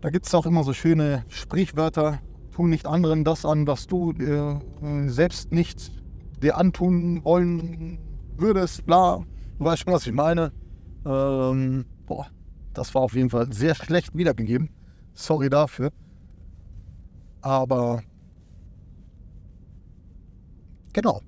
Da 0.00 0.10
gibt 0.10 0.26
es 0.26 0.34
auch 0.34 0.46
immer 0.46 0.62
so 0.62 0.72
schöne 0.72 1.24
Sprichwörter. 1.28 2.20
Tu 2.52 2.66
nicht 2.66 2.86
anderen 2.86 3.24
das 3.24 3.44
an, 3.44 3.66
was 3.66 3.86
du 3.86 4.12
äh, 4.12 5.08
selbst 5.08 5.52
nicht 5.52 5.92
dir 6.42 6.56
antun 6.56 7.24
wollen 7.24 7.98
würdest. 8.40 8.86
Bla. 8.86 9.24
Du 9.58 9.64
weißt 9.64 9.82
schon, 9.82 9.92
was 9.92 10.06
ich 10.06 10.12
meine. 10.12 10.52
Ähm, 11.04 11.84
boah, 12.06 12.26
das 12.74 12.94
war 12.94 13.02
auf 13.02 13.14
jeden 13.14 13.30
Fall 13.30 13.52
sehr 13.52 13.74
schlecht 13.74 14.16
wiedergegeben. 14.16 14.70
Sorry 15.14 15.50
dafür. 15.50 15.90
Aber 17.40 18.02
genau. 20.92 21.22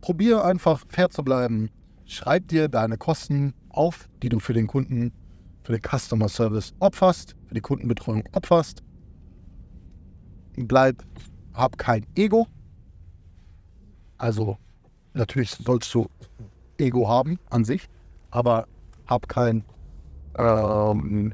Probier 0.00 0.44
einfach 0.44 0.84
fair 0.88 1.10
zu 1.10 1.22
bleiben. 1.22 1.70
Schreib 2.04 2.48
dir 2.48 2.68
deine 2.68 2.96
Kosten 2.96 3.52
auf, 3.70 4.08
die 4.22 4.28
du 4.28 4.38
für 4.38 4.52
den 4.52 4.66
Kunden, 4.66 5.12
für 5.64 5.72
den 5.72 5.82
Customer 5.82 6.28
Service 6.28 6.72
opferst, 6.78 7.34
für 7.46 7.54
die 7.54 7.60
Kundenbetreuung 7.60 8.22
opferst. 8.32 8.82
Bleib, 10.56 11.02
hab 11.52 11.76
kein 11.76 12.06
Ego. 12.14 12.46
Also 14.16 14.56
natürlich 15.16 15.50
sollst 15.50 15.92
du 15.94 16.06
Ego 16.78 17.08
haben 17.08 17.38
an 17.50 17.64
sich, 17.64 17.88
aber 18.30 18.66
hab 19.06 19.28
kein 19.28 19.64
ähm, 20.38 21.32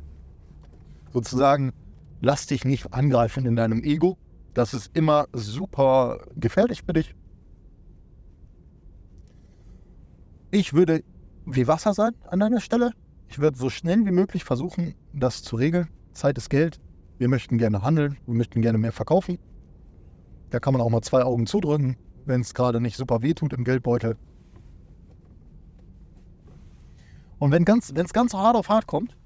sozusagen, 1.12 1.73
lass 2.21 2.47
dich 2.47 2.64
nicht 2.64 2.92
angreifen 2.92 3.47
in 3.47 3.57
deinem 3.57 3.83
Ego. 3.83 4.16
Das 4.55 4.75
ist 4.75 4.97
immer 4.97 5.27
super 5.33 6.25
gefährlich 6.37 6.83
für 6.83 6.92
dich. 6.92 7.14
Ich 10.51 10.75
würde 10.75 11.03
wie 11.47 11.66
Wasser 11.66 11.95
sein 11.95 12.12
an 12.29 12.40
deiner 12.40 12.61
Stelle. 12.61 12.92
Ich 13.29 13.38
würde 13.38 13.57
so 13.57 13.71
schnell 13.71 14.05
wie 14.05 14.11
möglich 14.11 14.45
versuchen, 14.45 14.95
das 15.14 15.42
zu 15.42 15.57
regeln. 15.57 15.88
Zeit 16.12 16.37
ist 16.37 16.51
Geld. 16.51 16.79
Wir 17.18 17.29
möchten 17.29 17.57
gerne 17.57 17.83
handeln. 17.83 18.18
Wir 18.27 18.35
möchten 18.35 18.61
gerne 18.61 18.79
mehr 18.79 18.92
verkaufen. 18.92 19.38
Da 20.51 20.61
kann 20.61 20.75
man 20.75 20.83
auch 20.83 20.90
mal 20.90 21.01
zwei 21.01 21.23
Augen 21.23 21.47
zudrücken, 21.47 21.97
wenn 22.24 22.40
es 22.40 22.54
gerade 22.54 22.80
nicht 22.80 22.96
super 22.96 23.22
weh 23.22 23.35
tut 23.35 23.52
im 23.52 23.64
Geldbeutel. 23.64 24.16
Und 27.38 27.50
wenn 27.50 27.62
es 27.62 27.92
ganz, 27.92 28.12
ganz 28.12 28.35
hart 28.35 28.56
auf 28.56 28.68
hart 28.68 28.87
kommt, 28.87 29.16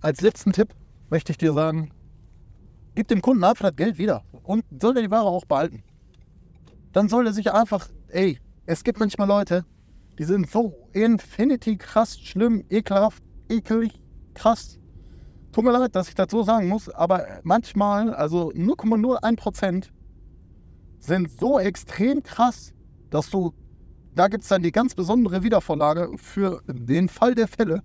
als 0.00 0.20
letzten 0.20 0.52
Tipp 0.52 0.74
möchte 1.08 1.32
ich 1.32 1.38
dir 1.38 1.52
sagen, 1.52 1.90
gib 2.94 3.08
dem 3.08 3.22
Kunden 3.22 3.44
einfach 3.44 3.68
das 3.70 3.76
Geld 3.76 3.98
wieder 3.98 4.24
und 4.42 4.64
soll 4.80 4.96
er 4.96 5.02
die 5.02 5.10
Ware 5.10 5.26
auch 5.26 5.44
behalten. 5.44 5.82
Dann 6.92 7.08
soll 7.08 7.26
er 7.26 7.32
sich 7.32 7.52
einfach, 7.52 7.88
ey, 8.08 8.38
es 8.66 8.84
gibt 8.84 8.98
manchmal 8.98 9.28
Leute, 9.28 9.64
die 10.18 10.24
sind 10.24 10.50
so 10.50 10.88
infinity 10.92 11.76
krass, 11.76 12.18
schlimm, 12.18 12.64
ekelhaft, 12.68 13.22
ekelig, 13.48 14.00
krass. 14.34 14.78
Tut 15.52 15.64
mir 15.64 15.72
leid, 15.72 15.94
dass 15.94 16.08
ich 16.08 16.14
das 16.14 16.30
so 16.30 16.42
sagen 16.42 16.68
muss, 16.68 16.88
aber 16.88 17.40
manchmal, 17.42 18.12
also 18.12 18.50
0,01% 18.50 19.88
sind 21.06 21.30
so 21.30 21.58
extrem 21.58 22.22
krass, 22.22 22.74
dass 23.10 23.30
du, 23.30 23.54
da 24.14 24.28
gibt 24.28 24.42
es 24.42 24.48
dann 24.48 24.62
die 24.62 24.72
ganz 24.72 24.94
besondere 24.94 25.42
Wiedervorlage 25.42 26.10
für 26.16 26.62
den 26.66 27.08
Fall 27.08 27.34
der 27.34 27.48
Fälle. 27.48 27.82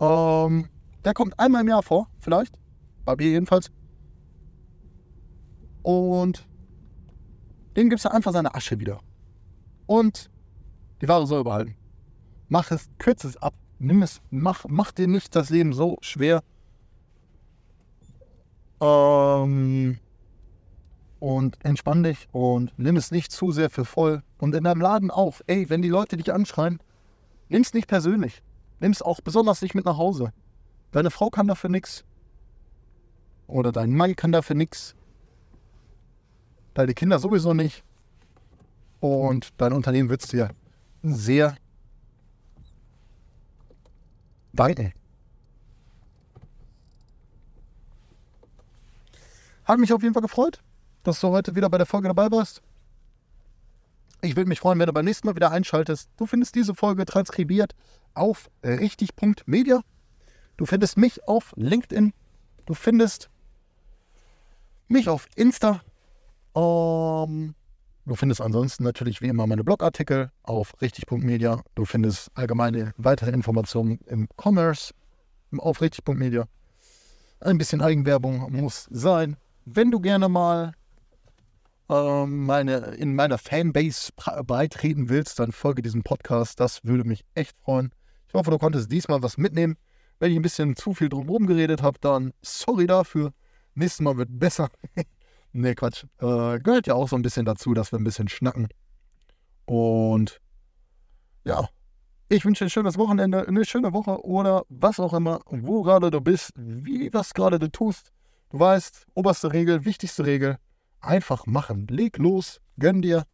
Ähm, 0.00 0.68
der 1.04 1.14
kommt 1.14 1.38
einmal 1.38 1.62
im 1.62 1.68
Jahr 1.68 1.82
vor, 1.82 2.08
vielleicht. 2.20 2.58
Bei 3.04 3.16
mir 3.16 3.28
jedenfalls. 3.28 3.70
Und 5.82 6.48
dem 7.76 7.90
gibst 7.90 8.04
du 8.04 8.12
einfach 8.12 8.32
seine 8.32 8.54
Asche 8.54 8.78
wieder. 8.78 9.00
Und 9.86 10.30
die 11.02 11.08
Ware 11.08 11.26
soll 11.26 11.44
behalten. 11.44 11.76
Mach 12.48 12.70
es, 12.70 12.88
kürze 12.98 13.28
es 13.28 13.36
ab. 13.36 13.54
Nimm 13.78 14.02
es, 14.02 14.22
mach, 14.30 14.64
mach 14.68 14.92
dir 14.92 15.08
nicht 15.08 15.34
das 15.36 15.50
Leben 15.50 15.72
so 15.72 15.98
schwer. 16.00 16.42
Ähm, 18.84 19.98
und 21.18 21.64
entspann 21.64 22.02
dich 22.02 22.28
und 22.32 22.72
nimm 22.76 22.96
es 22.96 23.10
nicht 23.10 23.32
zu 23.32 23.50
sehr 23.50 23.70
für 23.70 23.86
voll. 23.86 24.22
Und 24.38 24.54
in 24.54 24.64
deinem 24.64 24.82
Laden 24.82 25.10
auch. 25.10 25.40
Ey, 25.46 25.70
wenn 25.70 25.80
die 25.80 25.88
Leute 25.88 26.18
dich 26.18 26.32
anschreien, 26.32 26.80
nimm 27.48 27.62
es 27.62 27.72
nicht 27.72 27.88
persönlich. 27.88 28.42
Nimm 28.80 28.92
es 28.92 29.00
auch 29.00 29.20
besonders 29.22 29.62
nicht 29.62 29.74
mit 29.74 29.86
nach 29.86 29.96
Hause. 29.96 30.32
Deine 30.92 31.10
Frau 31.10 31.30
kann 31.30 31.46
dafür 31.46 31.70
nichts. 31.70 32.04
Oder 33.46 33.72
dein 33.72 33.94
Mann 33.94 34.16
kann 34.16 34.32
dafür 34.32 34.56
nichts. 34.56 34.94
Deine 36.74 36.92
Kinder 36.92 37.18
sowieso 37.18 37.54
nicht. 37.54 37.84
Und 39.00 39.54
dein 39.56 39.72
Unternehmen 39.72 40.10
wird 40.10 40.22
es 40.22 40.28
dir 40.28 40.50
sehr 41.02 41.56
danken. 44.52 44.92
Hat 49.64 49.78
mich 49.78 49.92
auf 49.92 50.02
jeden 50.02 50.14
Fall 50.14 50.22
gefreut, 50.22 50.60
dass 51.02 51.20
du 51.20 51.28
heute 51.28 51.54
wieder 51.54 51.70
bei 51.70 51.78
der 51.78 51.86
Folge 51.86 52.08
dabei 52.08 52.30
warst. 52.30 52.62
Ich 54.20 54.36
würde 54.36 54.48
mich 54.48 54.60
freuen, 54.60 54.78
wenn 54.78 54.86
du 54.86 54.92
beim 54.92 55.04
nächsten 55.04 55.26
Mal 55.26 55.36
wieder 55.36 55.50
einschaltest. 55.50 56.10
Du 56.16 56.26
findest 56.26 56.54
diese 56.54 56.74
Folge 56.74 57.04
transkribiert 57.04 57.74
auf 58.14 58.50
richtig.media. 58.62 59.82
Du 60.56 60.66
findest 60.66 60.96
mich 60.96 61.26
auf 61.28 61.52
LinkedIn. 61.56 62.12
Du 62.66 62.74
findest 62.74 63.28
mich 64.88 65.08
auf 65.08 65.26
Insta. 65.34 65.82
Ähm, 66.54 67.54
du 68.06 68.14
findest 68.14 68.40
ansonsten 68.40 68.84
natürlich 68.84 69.20
wie 69.20 69.28
immer 69.28 69.46
meine 69.46 69.64
Blogartikel 69.64 70.30
auf 70.42 70.72
richtig.media. 70.80 71.62
Du 71.74 71.84
findest 71.84 72.30
allgemeine 72.34 72.94
weitere 72.96 73.30
Informationen 73.30 73.98
im 74.06 74.28
Commerce 74.40 74.94
auf 75.58 75.80
richtig.media. 75.80 76.46
Ein 77.40 77.58
bisschen 77.58 77.82
Eigenwerbung 77.82 78.50
muss 78.52 78.88
sein. 78.90 79.36
Wenn 79.66 79.90
du 79.90 80.00
gerne 80.00 80.28
mal 80.28 80.74
ähm, 81.88 82.44
meine, 82.44 82.76
in 82.96 83.14
meiner 83.14 83.38
Fanbase 83.38 84.12
beitreten 84.46 85.08
willst, 85.08 85.38
dann 85.38 85.52
folge 85.52 85.80
diesem 85.80 86.02
Podcast. 86.02 86.60
Das 86.60 86.84
würde 86.84 87.04
mich 87.04 87.24
echt 87.34 87.56
freuen. 87.58 87.90
Ich 88.28 88.34
hoffe, 88.34 88.50
du 88.50 88.58
konntest 88.58 88.92
diesmal 88.92 89.22
was 89.22 89.38
mitnehmen. 89.38 89.76
Wenn 90.18 90.30
ich 90.30 90.36
ein 90.36 90.42
bisschen 90.42 90.76
zu 90.76 90.92
viel 90.92 91.08
drumherum 91.08 91.46
geredet 91.46 91.82
habe, 91.82 91.98
dann 92.00 92.32
sorry 92.42 92.86
dafür. 92.86 93.32
Nächstes 93.74 94.00
Mal 94.00 94.16
wird 94.16 94.28
besser. 94.38 94.70
nee, 95.52 95.74
Quatsch. 95.74 96.04
Äh, 96.18 96.58
gehört 96.60 96.86
ja 96.86 96.94
auch 96.94 97.08
so 97.08 97.16
ein 97.16 97.22
bisschen 97.22 97.46
dazu, 97.46 97.74
dass 97.74 97.90
wir 97.90 97.98
ein 97.98 98.04
bisschen 98.04 98.28
schnacken. 98.28 98.68
Und 99.64 100.40
ja, 101.44 101.68
ich 102.28 102.44
wünsche 102.44 102.64
dir 102.64 102.66
ein 102.66 102.70
schönes 102.70 102.98
Wochenende, 102.98 103.46
eine 103.46 103.64
schöne 103.64 103.92
Woche 103.92 104.24
oder 104.24 104.64
was 104.68 105.00
auch 105.00 105.14
immer, 105.14 105.40
wo 105.46 105.82
gerade 105.82 106.10
du 106.10 106.20
bist, 106.20 106.52
wie 106.56 107.12
was 107.12 107.34
gerade 107.34 107.58
du 107.58 107.70
tust. 107.70 108.12
Du 108.50 108.58
weißt, 108.58 109.06
oberste 109.14 109.52
Regel, 109.52 109.84
wichtigste 109.84 110.26
Regel, 110.26 110.58
einfach 111.00 111.46
machen. 111.46 111.86
Leg 111.88 112.18
los, 112.18 112.60
gönn 112.78 113.02
dir, 113.02 113.24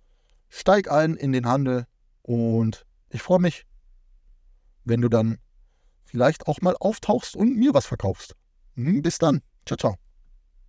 steig 0.48 0.90
ein 0.90 1.14
in 1.14 1.32
den 1.32 1.46
Handel 1.46 1.86
und 2.22 2.86
ich 3.10 3.22
freue 3.22 3.40
mich, 3.40 3.66
wenn 4.84 5.00
du 5.00 5.08
dann 5.08 5.38
vielleicht 6.04 6.46
auch 6.46 6.60
mal 6.60 6.76
auftauchst 6.78 7.36
und 7.36 7.56
mir 7.56 7.74
was 7.74 7.86
verkaufst. 7.86 8.34
Hm, 8.74 9.02
bis 9.02 9.18
dann. 9.18 9.42
Ciao, 9.66 9.76
ciao. 9.76 10.09